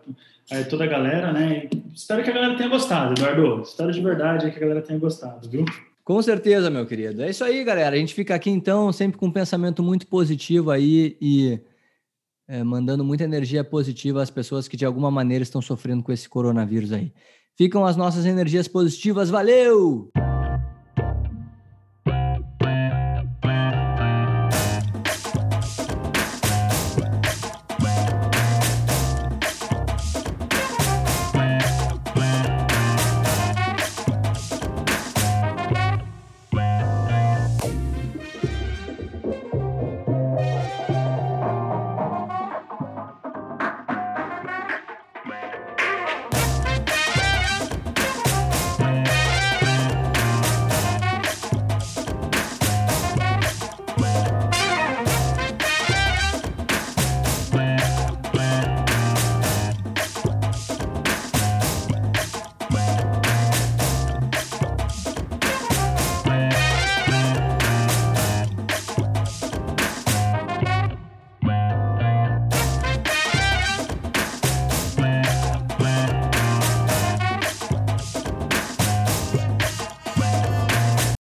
[0.51, 1.68] a toda a galera, né?
[1.72, 3.62] E espero que a galera tenha gostado, Eduardo.
[3.62, 5.66] Espero de verdade que a galera tenha gostado, viu?
[6.03, 7.22] Com certeza, meu querido.
[7.22, 7.95] É isso aí, galera.
[7.95, 11.60] A gente fica aqui então sempre com um pensamento muito positivo aí e
[12.50, 16.28] é, mandando muita energia positiva às pessoas que de alguma maneira estão sofrendo com esse
[16.28, 17.14] coronavírus aí.
[17.56, 19.30] Ficam as nossas energias positivas.
[19.30, 20.10] Valeu!